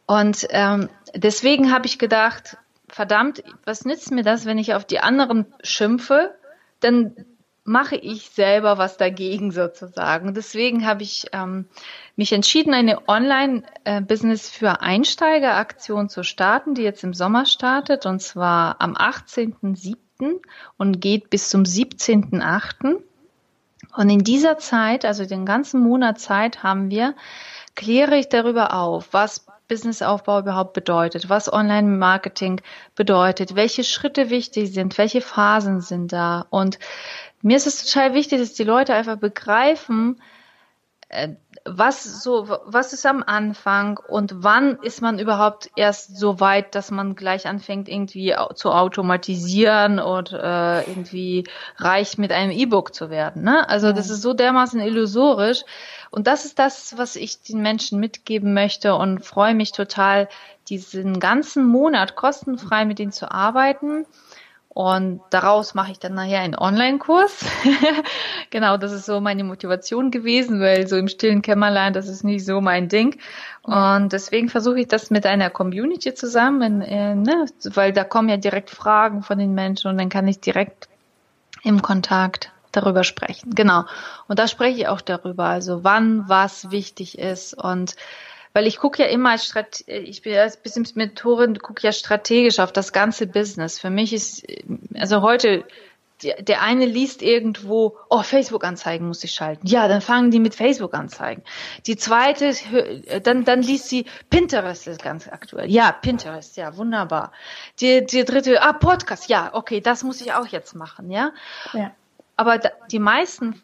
Und 0.06 0.46
ähm, 0.50 0.88
deswegen 1.14 1.72
habe 1.72 1.86
ich 1.86 1.98
gedacht, 1.98 2.56
verdammt, 2.88 3.42
was 3.64 3.84
nützt 3.84 4.12
mir 4.12 4.22
das, 4.22 4.46
wenn 4.46 4.58
ich 4.58 4.74
auf 4.74 4.84
die 4.84 5.00
anderen 5.00 5.46
schimpfe? 5.62 6.34
Dann 6.80 7.16
mache 7.66 7.96
ich 7.96 8.30
selber 8.30 8.78
was 8.78 8.96
dagegen 8.96 9.50
sozusagen. 9.50 10.34
Deswegen 10.34 10.86
habe 10.86 11.02
ich 11.02 11.26
ähm, 11.32 11.66
mich 12.14 12.32
entschieden, 12.32 12.72
eine 12.72 13.08
Online-Business 13.08 14.48
für 14.48 14.80
Einsteiger-Aktion 14.80 16.08
zu 16.08 16.22
starten, 16.22 16.74
die 16.74 16.82
jetzt 16.82 17.02
im 17.02 17.12
Sommer 17.12 17.44
startet, 17.44 18.06
und 18.06 18.22
zwar 18.22 18.80
am 18.80 18.94
18.07. 18.94 19.96
und 20.76 21.00
geht 21.00 21.28
bis 21.28 21.50
zum 21.50 21.64
17.08. 21.64 23.02
Und 23.96 24.10
in 24.10 24.20
dieser 24.20 24.58
Zeit, 24.58 25.04
also 25.04 25.24
den 25.24 25.46
ganzen 25.46 25.80
Monat 25.80 26.20
Zeit 26.20 26.62
haben 26.62 26.90
wir, 26.90 27.14
kläre 27.74 28.16
ich 28.16 28.28
darüber 28.28 28.74
auf, 28.74 29.08
was 29.12 29.46
Businessaufbau 29.68 30.40
überhaupt 30.40 30.74
bedeutet, 30.74 31.28
was 31.28 31.52
Online-Marketing 31.52 32.60
bedeutet, 32.94 33.56
welche 33.56 33.84
Schritte 33.84 34.30
wichtig 34.30 34.72
sind, 34.72 34.96
welche 34.98 35.20
Phasen 35.20 35.80
sind 35.80 36.12
da. 36.12 36.46
Und 36.50 36.78
mir 37.42 37.56
ist 37.56 37.66
es 37.66 37.84
total 37.84 38.14
wichtig, 38.14 38.38
dass 38.38 38.52
die 38.52 38.64
Leute 38.64 38.94
einfach 38.94 39.16
begreifen, 39.16 40.20
äh, 41.08 41.30
was 41.66 42.22
so, 42.22 42.48
was 42.64 42.92
ist 42.92 43.06
am 43.06 43.22
Anfang 43.26 43.98
und 43.98 44.44
wann 44.44 44.78
ist 44.82 45.02
man 45.02 45.18
überhaupt 45.18 45.70
erst 45.76 46.16
so 46.16 46.40
weit, 46.40 46.74
dass 46.74 46.90
man 46.90 47.16
gleich 47.16 47.46
anfängt, 47.46 47.88
irgendwie 47.88 48.34
zu 48.54 48.70
automatisieren 48.70 49.98
und 49.98 50.32
äh, 50.32 50.80
irgendwie 50.82 51.44
reich 51.76 52.18
mit 52.18 52.32
einem 52.32 52.52
E-Book 52.52 52.94
zu 52.94 53.10
werden. 53.10 53.42
Ne? 53.42 53.68
Also 53.68 53.92
das 53.92 54.10
ist 54.10 54.22
so 54.22 54.32
dermaßen 54.32 54.80
illusorisch. 54.80 55.62
Und 56.10 56.26
das 56.26 56.44
ist 56.44 56.58
das, 56.58 56.96
was 56.96 57.16
ich 57.16 57.42
den 57.42 57.60
Menschen 57.60 58.00
mitgeben 58.00 58.54
möchte 58.54 58.94
und 58.94 59.24
freue 59.24 59.54
mich 59.54 59.72
total, 59.72 60.28
diesen 60.68 61.20
ganzen 61.20 61.66
Monat 61.66 62.16
kostenfrei 62.16 62.84
mit 62.84 62.98
ihnen 62.98 63.12
zu 63.12 63.30
arbeiten. 63.30 64.06
Und 64.76 65.22
daraus 65.30 65.72
mache 65.72 65.92
ich 65.92 66.00
dann 66.00 66.12
nachher 66.12 66.40
einen 66.40 66.54
Online-Kurs. 66.54 67.46
genau, 68.50 68.76
das 68.76 68.92
ist 68.92 69.06
so 69.06 69.22
meine 69.22 69.42
Motivation 69.42 70.10
gewesen, 70.10 70.60
weil 70.60 70.86
so 70.86 70.96
im 70.96 71.08
stillen 71.08 71.40
Kämmerlein, 71.40 71.94
das 71.94 72.08
ist 72.08 72.24
nicht 72.24 72.44
so 72.44 72.60
mein 72.60 72.90
Ding. 72.90 73.18
Und 73.62 74.12
deswegen 74.12 74.50
versuche 74.50 74.80
ich 74.80 74.86
das 74.86 75.08
mit 75.08 75.24
einer 75.24 75.48
Community 75.48 76.12
zusammen, 76.12 76.82
äh, 76.82 77.14
ne? 77.14 77.46
weil 77.72 77.94
da 77.94 78.04
kommen 78.04 78.28
ja 78.28 78.36
direkt 78.36 78.68
Fragen 78.68 79.22
von 79.22 79.38
den 79.38 79.54
Menschen 79.54 79.90
und 79.90 79.96
dann 79.96 80.10
kann 80.10 80.28
ich 80.28 80.40
direkt 80.40 80.90
im 81.62 81.80
Kontakt 81.80 82.52
darüber 82.70 83.02
sprechen. 83.02 83.54
Genau. 83.54 83.84
Und 84.28 84.38
da 84.38 84.46
spreche 84.46 84.80
ich 84.80 84.88
auch 84.88 85.00
darüber, 85.00 85.46
also 85.46 85.84
wann 85.84 86.28
was 86.28 86.70
wichtig 86.70 87.18
ist 87.18 87.54
und 87.54 87.96
weil 88.56 88.66
ich 88.66 88.78
gucke 88.78 89.02
ja 89.02 89.08
immer 89.10 89.32
als 89.32 89.44
Strat 89.44 89.84
ich 89.86 90.22
bin 90.22 90.34
als 90.34 90.56
Business 90.56 90.94
Mentorin, 90.94 91.58
gucke 91.58 91.82
ja 91.82 91.92
strategisch 91.92 92.58
auf 92.58 92.72
das 92.72 92.94
ganze 92.94 93.26
Business. 93.26 93.78
Für 93.78 93.90
mich 93.90 94.14
ist 94.14 94.46
also 94.94 95.20
heute 95.20 95.66
der 96.22 96.62
eine 96.62 96.86
liest 96.86 97.20
irgendwo, 97.20 97.98
oh, 98.08 98.22
Facebook-Anzeigen 98.22 99.06
muss 99.06 99.22
ich 99.22 99.32
schalten. 99.32 99.66
Ja, 99.66 99.88
dann 99.88 100.00
fangen 100.00 100.30
die 100.30 100.40
mit 100.40 100.54
Facebook-Anzeigen. 100.54 101.42
Die 101.86 101.96
zweite, 101.96 102.54
dann, 103.22 103.44
dann 103.44 103.60
liest 103.60 103.90
sie, 103.90 104.06
Pinterest 104.30 104.86
ist 104.86 105.02
ganz 105.02 105.28
aktuell. 105.28 105.70
Ja, 105.70 105.92
Pinterest, 105.92 106.56
ja, 106.56 106.78
wunderbar. 106.78 107.32
Die, 107.82 108.06
die 108.06 108.24
dritte, 108.24 108.62
ah, 108.62 108.72
Podcast, 108.72 109.28
ja, 109.28 109.50
okay, 109.52 109.82
das 109.82 110.02
muss 110.02 110.22
ich 110.22 110.32
auch 110.32 110.46
jetzt 110.46 110.74
machen, 110.74 111.10
ja. 111.10 111.32
ja. 111.74 111.90
Aber 112.36 112.58
die 112.90 113.00
meisten 113.00 113.62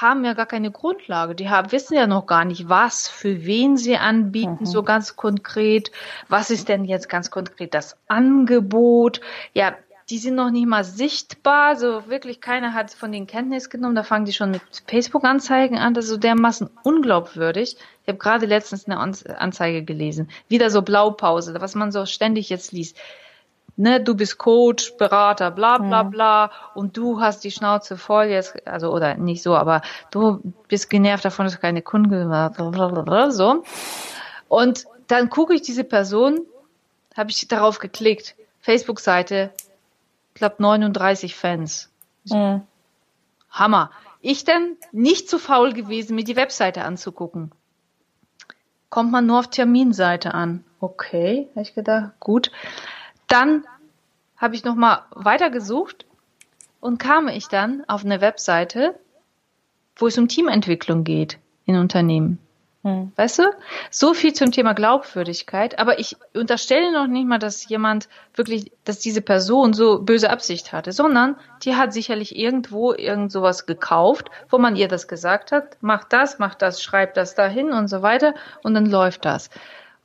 haben 0.00 0.24
ja 0.24 0.34
gar 0.34 0.46
keine 0.46 0.70
Grundlage. 0.70 1.34
Die 1.34 1.50
haben, 1.50 1.72
wissen 1.72 1.94
ja 1.94 2.06
noch 2.06 2.26
gar 2.26 2.44
nicht, 2.44 2.68
was 2.68 3.08
für 3.08 3.44
wen 3.44 3.76
sie 3.76 3.96
anbieten, 3.96 4.58
mhm. 4.60 4.66
so 4.66 4.82
ganz 4.82 5.16
konkret. 5.16 5.90
Was 6.28 6.50
ist 6.50 6.68
denn 6.68 6.84
jetzt 6.84 7.08
ganz 7.08 7.30
konkret 7.30 7.74
das 7.74 7.96
Angebot? 8.06 9.20
Ja, 9.54 9.74
die 10.10 10.18
sind 10.18 10.36
noch 10.36 10.50
nicht 10.50 10.66
mal 10.66 10.84
sichtbar, 10.84 11.76
so 11.76 12.08
wirklich 12.08 12.40
keiner 12.40 12.72
hat 12.72 12.92
von 12.92 13.12
den 13.12 13.26
Kenntnis 13.26 13.68
genommen. 13.68 13.94
Da 13.94 14.04
fangen 14.04 14.24
die 14.24 14.32
schon 14.32 14.52
mit 14.52 14.62
Facebook-Anzeigen 14.86 15.76
an, 15.76 15.92
das 15.92 16.06
ist 16.06 16.12
so 16.12 16.16
dermaßen 16.16 16.70
unglaubwürdig. 16.82 17.76
Ich 18.02 18.08
habe 18.08 18.18
gerade 18.18 18.46
letztens 18.46 18.86
eine 18.86 18.98
Anzeige 18.98 19.82
gelesen, 19.82 20.30
wieder 20.48 20.70
so 20.70 20.80
Blaupause, 20.80 21.54
was 21.60 21.74
man 21.74 21.92
so 21.92 22.06
ständig 22.06 22.48
jetzt 22.48 22.72
liest 22.72 22.96
ne, 23.78 24.00
du 24.02 24.14
bist 24.14 24.38
Coach, 24.38 24.96
Berater, 24.96 25.50
bla 25.50 25.78
bla 25.78 26.02
bla 26.02 26.50
und 26.74 26.96
du 26.96 27.20
hast 27.20 27.44
die 27.44 27.50
Schnauze 27.50 27.96
voll 27.96 28.26
jetzt, 28.26 28.66
also 28.66 28.92
oder 28.92 29.14
nicht 29.14 29.42
so, 29.42 29.56
aber 29.56 29.82
du 30.10 30.42
bist 30.66 30.90
genervt 30.90 31.24
davon, 31.24 31.46
dass 31.46 31.54
du 31.54 31.60
keine 31.60 31.80
Kunden 31.80 32.30
so. 33.30 33.62
Und 34.48 34.84
dann 35.06 35.30
gucke 35.30 35.54
ich 35.54 35.62
diese 35.62 35.84
Person, 35.84 36.40
habe 37.16 37.30
ich 37.30 37.46
darauf 37.48 37.78
geklickt, 37.78 38.34
Facebook-Seite, 38.60 39.50
ich 40.34 40.34
glaube 40.34 40.56
39 40.58 41.36
Fans. 41.36 41.90
Mhm. 42.24 42.62
Hammer. 43.50 43.90
Ich 44.20 44.44
denn 44.44 44.76
nicht 44.90 45.30
zu 45.30 45.38
faul 45.38 45.72
gewesen, 45.72 46.16
mir 46.16 46.24
die 46.24 46.36
Webseite 46.36 46.82
anzugucken. 46.84 47.52
Kommt 48.90 49.12
man 49.12 49.26
nur 49.26 49.38
auf 49.38 49.48
Terminseite 49.48 50.34
an. 50.34 50.64
Okay, 50.80 51.48
habe 51.50 51.62
ich 51.62 51.74
gedacht, 51.74 52.12
gut. 52.18 52.50
Dann 53.28 53.64
habe 54.36 54.54
ich 54.54 54.64
nochmal 54.64 55.02
weitergesucht 55.10 56.06
und 56.80 56.98
kam 56.98 57.28
ich 57.28 57.48
dann 57.48 57.84
auf 57.86 58.04
eine 58.04 58.20
Webseite, 58.20 58.98
wo 59.96 60.06
es 60.06 60.18
um 60.18 60.28
Teamentwicklung 60.28 61.04
geht 61.04 61.38
in 61.64 61.76
Unternehmen. 61.76 62.38
Hm. 62.84 63.12
Weißt 63.16 63.40
du? 63.40 63.42
So 63.90 64.14
viel 64.14 64.32
zum 64.32 64.52
Thema 64.52 64.72
Glaubwürdigkeit, 64.72 65.78
aber 65.80 65.98
ich 65.98 66.16
unterstelle 66.34 66.92
noch 66.92 67.08
nicht 67.08 67.26
mal, 67.26 67.38
dass 67.38 67.68
jemand 67.68 68.08
wirklich, 68.34 68.70
dass 68.84 69.00
diese 69.00 69.20
Person 69.20 69.72
so 69.72 70.00
böse 70.00 70.30
Absicht 70.30 70.72
hatte, 70.72 70.92
sondern 70.92 71.36
die 71.64 71.74
hat 71.74 71.92
sicherlich 71.92 72.36
irgendwo 72.36 72.92
irgend 72.92 73.32
sowas 73.32 73.66
gekauft, 73.66 74.30
wo 74.48 74.58
man 74.58 74.76
ihr 74.76 74.86
das 74.86 75.08
gesagt 75.08 75.50
hat, 75.50 75.76
mach 75.80 76.04
das, 76.04 76.38
mach 76.38 76.54
das, 76.54 76.80
schreib 76.80 77.14
das 77.14 77.34
dahin 77.34 77.72
und 77.72 77.88
so 77.88 78.02
weiter 78.02 78.34
und 78.62 78.74
dann 78.74 78.86
läuft 78.86 79.24
das. 79.24 79.50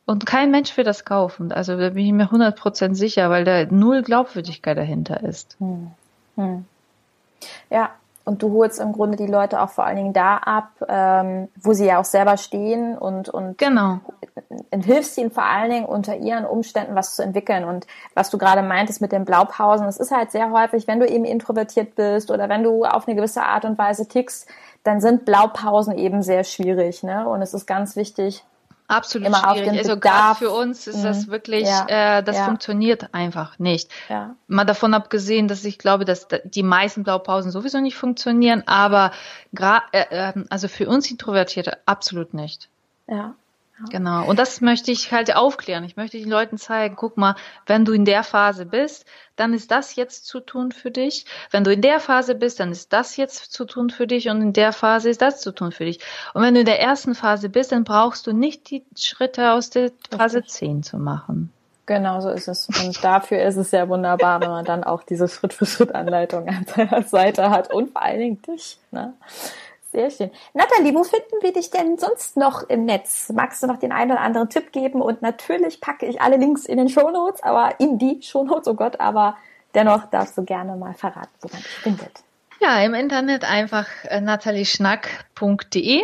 Und 0.05 0.25
kein 0.25 0.51
Mensch 0.51 0.75
will 0.75 0.83
das 0.83 1.05
kaufen. 1.05 1.51
Also 1.51 1.77
da 1.77 1.89
bin 1.91 2.05
ich 2.05 2.11
mir 2.11 2.27
100% 2.27 2.93
sicher, 2.93 3.29
weil 3.29 3.45
da 3.45 3.65
null 3.65 4.01
Glaubwürdigkeit 4.01 4.77
dahinter 4.77 5.23
ist. 5.23 5.55
Hm. 5.59 5.91
Hm. 6.35 6.65
Ja, 7.69 7.91
und 8.25 8.41
du 8.41 8.53
holst 8.53 8.79
im 8.79 8.93
Grunde 8.93 9.17
die 9.17 9.27
Leute 9.27 9.61
auch 9.61 9.69
vor 9.69 9.85
allen 9.85 9.97
Dingen 9.97 10.13
da 10.13 10.37
ab, 10.37 10.69
ähm, 10.87 11.49
wo 11.61 11.73
sie 11.73 11.85
ja 11.85 11.99
auch 11.99 12.05
selber 12.05 12.37
stehen 12.37 12.97
und, 12.97 13.27
und 13.27 13.57
genau. 13.57 13.99
hilfst 14.73 15.17
ihnen 15.17 15.31
vor 15.31 15.43
allen 15.43 15.69
Dingen 15.69 15.85
unter 15.85 16.15
ihren 16.15 16.45
Umständen 16.45 16.95
was 16.95 17.15
zu 17.15 17.23
entwickeln. 17.23 17.65
Und 17.65 17.85
was 18.13 18.29
du 18.29 18.37
gerade 18.37 18.61
meintest 18.61 19.01
mit 19.01 19.11
den 19.11 19.25
Blaupausen, 19.25 19.85
das 19.85 19.97
ist 19.97 20.11
halt 20.11 20.31
sehr 20.31 20.51
häufig, 20.51 20.87
wenn 20.87 21.01
du 21.01 21.07
eben 21.07 21.25
introvertiert 21.25 21.95
bist 21.95 22.31
oder 22.31 22.47
wenn 22.47 22.63
du 22.63 22.85
auf 22.85 23.07
eine 23.07 23.15
gewisse 23.15 23.43
Art 23.43 23.65
und 23.65 23.77
Weise 23.77 24.07
tickst, 24.07 24.47
dann 24.83 25.01
sind 25.01 25.25
Blaupausen 25.25 25.97
eben 25.97 26.21
sehr 26.23 26.45
schwierig. 26.45 27.03
Ne? 27.03 27.27
Und 27.27 27.41
es 27.41 27.53
ist 27.53 27.65
ganz 27.65 27.97
wichtig, 27.97 28.45
Absolut 28.87 29.27
immer 29.27 29.53
schwierig. 29.53 29.79
also 29.79 29.97
gerade 29.97 30.37
für 30.37 30.51
uns 30.51 30.87
ist 30.87 30.97
mhm. 30.97 31.03
das 31.03 31.27
wirklich, 31.27 31.67
ja. 31.67 32.17
äh, 32.17 32.23
das 32.23 32.37
ja. 32.37 32.45
funktioniert 32.45 33.13
einfach 33.13 33.57
nicht. 33.59 33.89
Ja. 34.09 34.35
Mal 34.47 34.65
davon 34.65 34.93
abgesehen, 34.93 35.47
dass 35.47 35.63
ich 35.65 35.77
glaube, 35.77 36.05
dass 36.05 36.27
die 36.43 36.63
meisten 36.63 37.03
Blaupausen 37.03 37.51
sowieso 37.51 37.79
nicht 37.79 37.95
funktionieren, 37.95 38.63
aber 38.65 39.11
äh, 39.57 40.03
äh, 40.09 40.33
also 40.49 40.67
für 40.67 40.87
uns 40.87 41.09
Introvertierte 41.09 41.77
absolut 41.85 42.33
nicht. 42.33 42.69
Ja. 43.07 43.35
Genau. 43.89 44.25
Und 44.25 44.39
das 44.39 44.61
möchte 44.61 44.91
ich 44.91 45.11
halt 45.11 45.35
aufklären. 45.35 45.83
Ich 45.83 45.95
möchte 45.95 46.17
den 46.17 46.29
Leuten 46.29 46.57
zeigen, 46.57 46.95
guck 46.95 47.17
mal, 47.17 47.35
wenn 47.65 47.85
du 47.85 47.93
in 47.93 48.05
der 48.05 48.23
Phase 48.23 48.65
bist, 48.65 49.05
dann 49.35 49.53
ist 49.53 49.71
das 49.71 49.95
jetzt 49.95 50.25
zu 50.25 50.39
tun 50.39 50.71
für 50.71 50.91
dich. 50.91 51.25
Wenn 51.51 51.63
du 51.63 51.71
in 51.71 51.81
der 51.81 51.99
Phase 51.99 52.35
bist, 52.35 52.59
dann 52.59 52.71
ist 52.71 52.93
das 52.93 53.17
jetzt 53.17 53.51
zu 53.51 53.65
tun 53.65 53.89
für 53.89 54.07
dich 54.07 54.29
und 54.29 54.41
in 54.41 54.53
der 54.53 54.73
Phase 54.73 55.09
ist 55.09 55.21
das 55.21 55.41
zu 55.41 55.51
tun 55.51 55.71
für 55.71 55.85
dich. 55.85 55.99
Und 56.33 56.43
wenn 56.43 56.53
du 56.53 56.61
in 56.61 56.65
der 56.65 56.79
ersten 56.79 57.15
Phase 57.15 57.49
bist, 57.49 57.71
dann 57.71 57.83
brauchst 57.83 58.27
du 58.27 58.33
nicht 58.33 58.69
die 58.69 58.85
Schritte 58.95 59.51
aus 59.51 59.69
der 59.69 59.91
Phase 60.11 60.43
10 60.43 60.83
zu 60.83 60.97
machen. 60.97 61.51
Genau 61.85 62.21
so 62.21 62.29
ist 62.29 62.47
es. 62.47 62.69
Und 62.69 63.03
dafür 63.03 63.43
ist 63.43 63.57
es 63.57 63.71
ja 63.71 63.89
wunderbar, 63.89 64.39
wenn 64.39 64.49
man 64.49 64.63
dann 64.63 64.85
auch 64.85 65.03
diese 65.03 65.27
Schritt-für-Schritt-Anleitung 65.27 66.47
an 66.47 66.65
seiner 66.65 67.03
Seite 67.03 67.49
hat 67.49 67.73
und 67.73 67.91
vor 67.91 68.01
allen 68.01 68.19
Dingen 68.19 68.41
dich. 68.41 68.77
Ne? 68.91 69.13
Sehr 69.93 70.09
schön. 70.09 70.31
Nathalie, 70.55 70.95
wo 70.95 71.03
finden 71.03 71.37
wir 71.41 71.53
dich 71.53 71.69
denn 71.69 71.99
sonst 71.99 72.35
noch 72.35 72.67
im 72.67 72.85
Netz? 72.85 73.31
Magst 73.31 73.61
du 73.61 73.67
noch 73.67 73.77
den 73.77 73.91
einen 73.91 74.11
oder 74.11 74.21
anderen 74.21 74.49
Tipp 74.49 74.71
geben? 74.71 75.03
Und 75.03 75.21
natürlich 75.21 75.81
packe 75.81 76.07
ich 76.07 76.19
alle 76.19 76.37
Links 76.37 76.65
in 76.65 76.77
den 76.77 76.89
Shownotes, 76.89 77.43
aber 77.43 77.79
in 77.79 77.99
die 77.99 78.19
Shownotes, 78.23 78.67
oh 78.67 78.73
Gott, 78.73 78.99
aber 78.99 79.37
dennoch 79.75 80.09
darfst 80.09 80.35
du 80.35 80.43
gerne 80.43 80.75
mal 80.77 80.95
verraten, 80.95 81.29
wo 81.41 81.49
man 81.51 81.61
dich 81.61 81.67
findet. 81.67 82.23
Ja, 82.59 82.79
im 82.83 82.95
Internet 82.95 83.43
einfach 83.43 83.85
äh, 84.05 84.19
natalieschnack.de. 84.19 86.01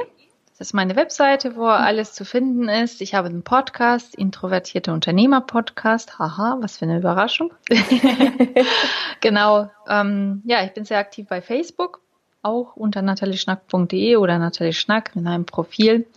Das 0.59 0.67
ist 0.67 0.73
meine 0.73 0.95
Webseite, 0.95 1.55
wo 1.55 1.65
alles 1.65 2.13
zu 2.13 2.25
finden 2.25 2.69
ist. 2.69 3.01
Ich 3.01 3.15
habe 3.15 3.29
einen 3.29 3.41
Podcast, 3.41 4.13
Introvertierte 4.13 4.93
Unternehmer 4.93 5.41
Podcast. 5.41 6.19
Haha, 6.19 6.57
was 6.61 6.77
für 6.77 6.85
eine 6.85 6.99
Überraschung. 6.99 7.51
genau. 9.19 9.71
Ähm, 9.87 10.43
ja, 10.45 10.63
ich 10.63 10.73
bin 10.75 10.85
sehr 10.85 10.99
aktiv 10.99 11.25
bei 11.27 11.41
Facebook 11.41 12.01
auch 12.41 12.75
unter 12.75 13.01
natalieschnack.de 13.01 14.15
oder 14.15 14.37
Natalie 14.39 14.73
Schnack 14.73 15.11
in 15.15 15.27
einem 15.27 15.45
Profil. 15.45 16.07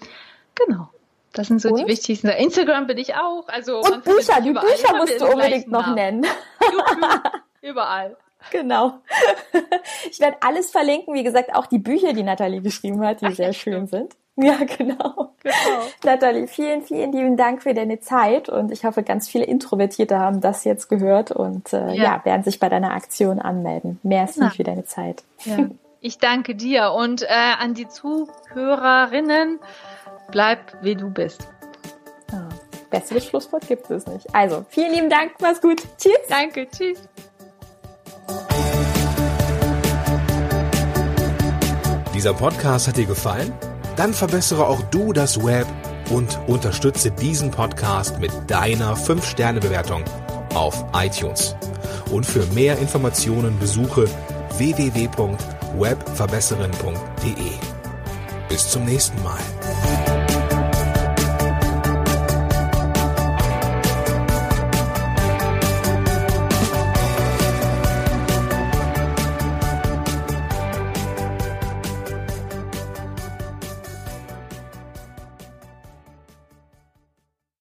Genau. 0.55 0.89
Das 1.33 1.49
sind 1.49 1.61
so 1.61 1.71
und? 1.71 1.81
die 1.81 1.87
wichtigsten. 1.87 2.29
Instagram 2.29 2.87
bin 2.87 2.99
ich 2.99 3.15
auch. 3.15 3.49
Also 3.49 3.81
und 3.81 4.05
Bücher, 4.05 4.41
die 4.43 4.53
Bücher 4.53 4.97
musst 4.97 5.21
du 5.21 5.27
unbedingt 5.27 5.69
noch 5.69 5.87
Namen. 5.87 5.95
nennen. 5.95 6.27
YouTube, 6.61 7.33
überall. 7.63 8.17
Genau. 8.51 8.99
Ich 10.11 10.19
werde 10.19 10.39
alles 10.41 10.73
verlinken, 10.73 11.15
wie 11.15 11.23
gesagt, 11.23 11.55
auch 11.55 11.67
die 11.67 11.79
Bücher, 11.79 12.13
die 12.13 12.25
Nathalie 12.25 12.61
geschrieben 12.61 13.01
hat, 13.07 13.21
die 13.21 13.27
Ach, 13.27 13.35
sehr 13.35 13.53
schön 13.53 13.87
stimmt. 13.87 13.91
sind. 13.91 14.17
Ja, 14.35 14.57
genau. 14.57 15.35
genau. 15.43 15.83
Nathalie, 16.05 16.49
vielen, 16.49 16.83
vielen 16.83 17.13
lieben 17.13 17.37
Dank 17.37 17.63
für 17.63 17.73
deine 17.73 18.01
Zeit 18.01 18.49
und 18.49 18.73
ich 18.73 18.85
hoffe, 18.85 19.05
ganz 19.05 19.29
viele 19.29 19.45
Introvertierte 19.45 20.19
haben 20.19 20.41
das 20.41 20.65
jetzt 20.65 20.89
gehört 20.89 21.31
und 21.31 21.73
äh, 21.73 21.95
ja. 21.95 22.03
ja 22.03 22.25
werden 22.25 22.43
sich 22.43 22.59
bei 22.59 22.69
deiner 22.69 22.95
Aktion 22.95 23.39
anmelden. 23.39 24.01
Merci 24.03 24.41
ja. 24.41 24.51
für 24.51 24.65
deine 24.65 24.85
Zeit. 24.87 25.23
Ja. 25.45 25.69
Ich 26.05 26.19
danke 26.19 26.57
dir 26.57 26.91
und 26.91 27.23
äh, 27.23 27.27
an 27.29 27.75
die 27.75 27.87
Zuhörerinnen, 27.87 29.61
bleib 30.33 30.59
wie 30.83 30.97
du 30.97 31.09
bist. 31.11 31.47
Ja, 32.33 32.49
besseres 32.91 33.27
Schlusswort 33.27 33.69
gibt 33.69 33.89
es 33.89 34.09
nicht. 34.09 34.35
Also, 34.35 34.67
vielen 34.69 34.93
lieben 34.93 35.09
Dank, 35.09 35.35
mach's 35.41 35.61
gut. 35.61 35.81
Tschüss. 35.99 36.19
Danke, 36.29 36.67
tschüss. 36.69 37.09
Dieser 42.13 42.35
Podcast 42.35 42.89
hat 42.89 42.97
dir 42.97 43.07
gefallen? 43.07 43.53
Dann 43.95 44.13
verbessere 44.13 44.67
auch 44.67 44.83
du 44.91 45.13
das 45.13 45.45
Web 45.45 45.69
und 46.11 46.37
unterstütze 46.49 47.13
diesen 47.13 47.53
Podcast 47.53 48.19
mit 48.19 48.33
deiner 48.49 48.97
5-Sterne-Bewertung 48.97 50.03
auf 50.53 50.85
iTunes. 50.95 51.55
Und 52.11 52.27
für 52.27 52.45
mehr 52.47 52.77
Informationen 52.79 53.57
besuche 53.61 54.09
www 54.59 55.37
webverbesserin.de. 55.79 57.53
Bis 58.49 58.69
zum 58.69 58.85
nächsten 58.85 59.23
Mal. 59.23 59.41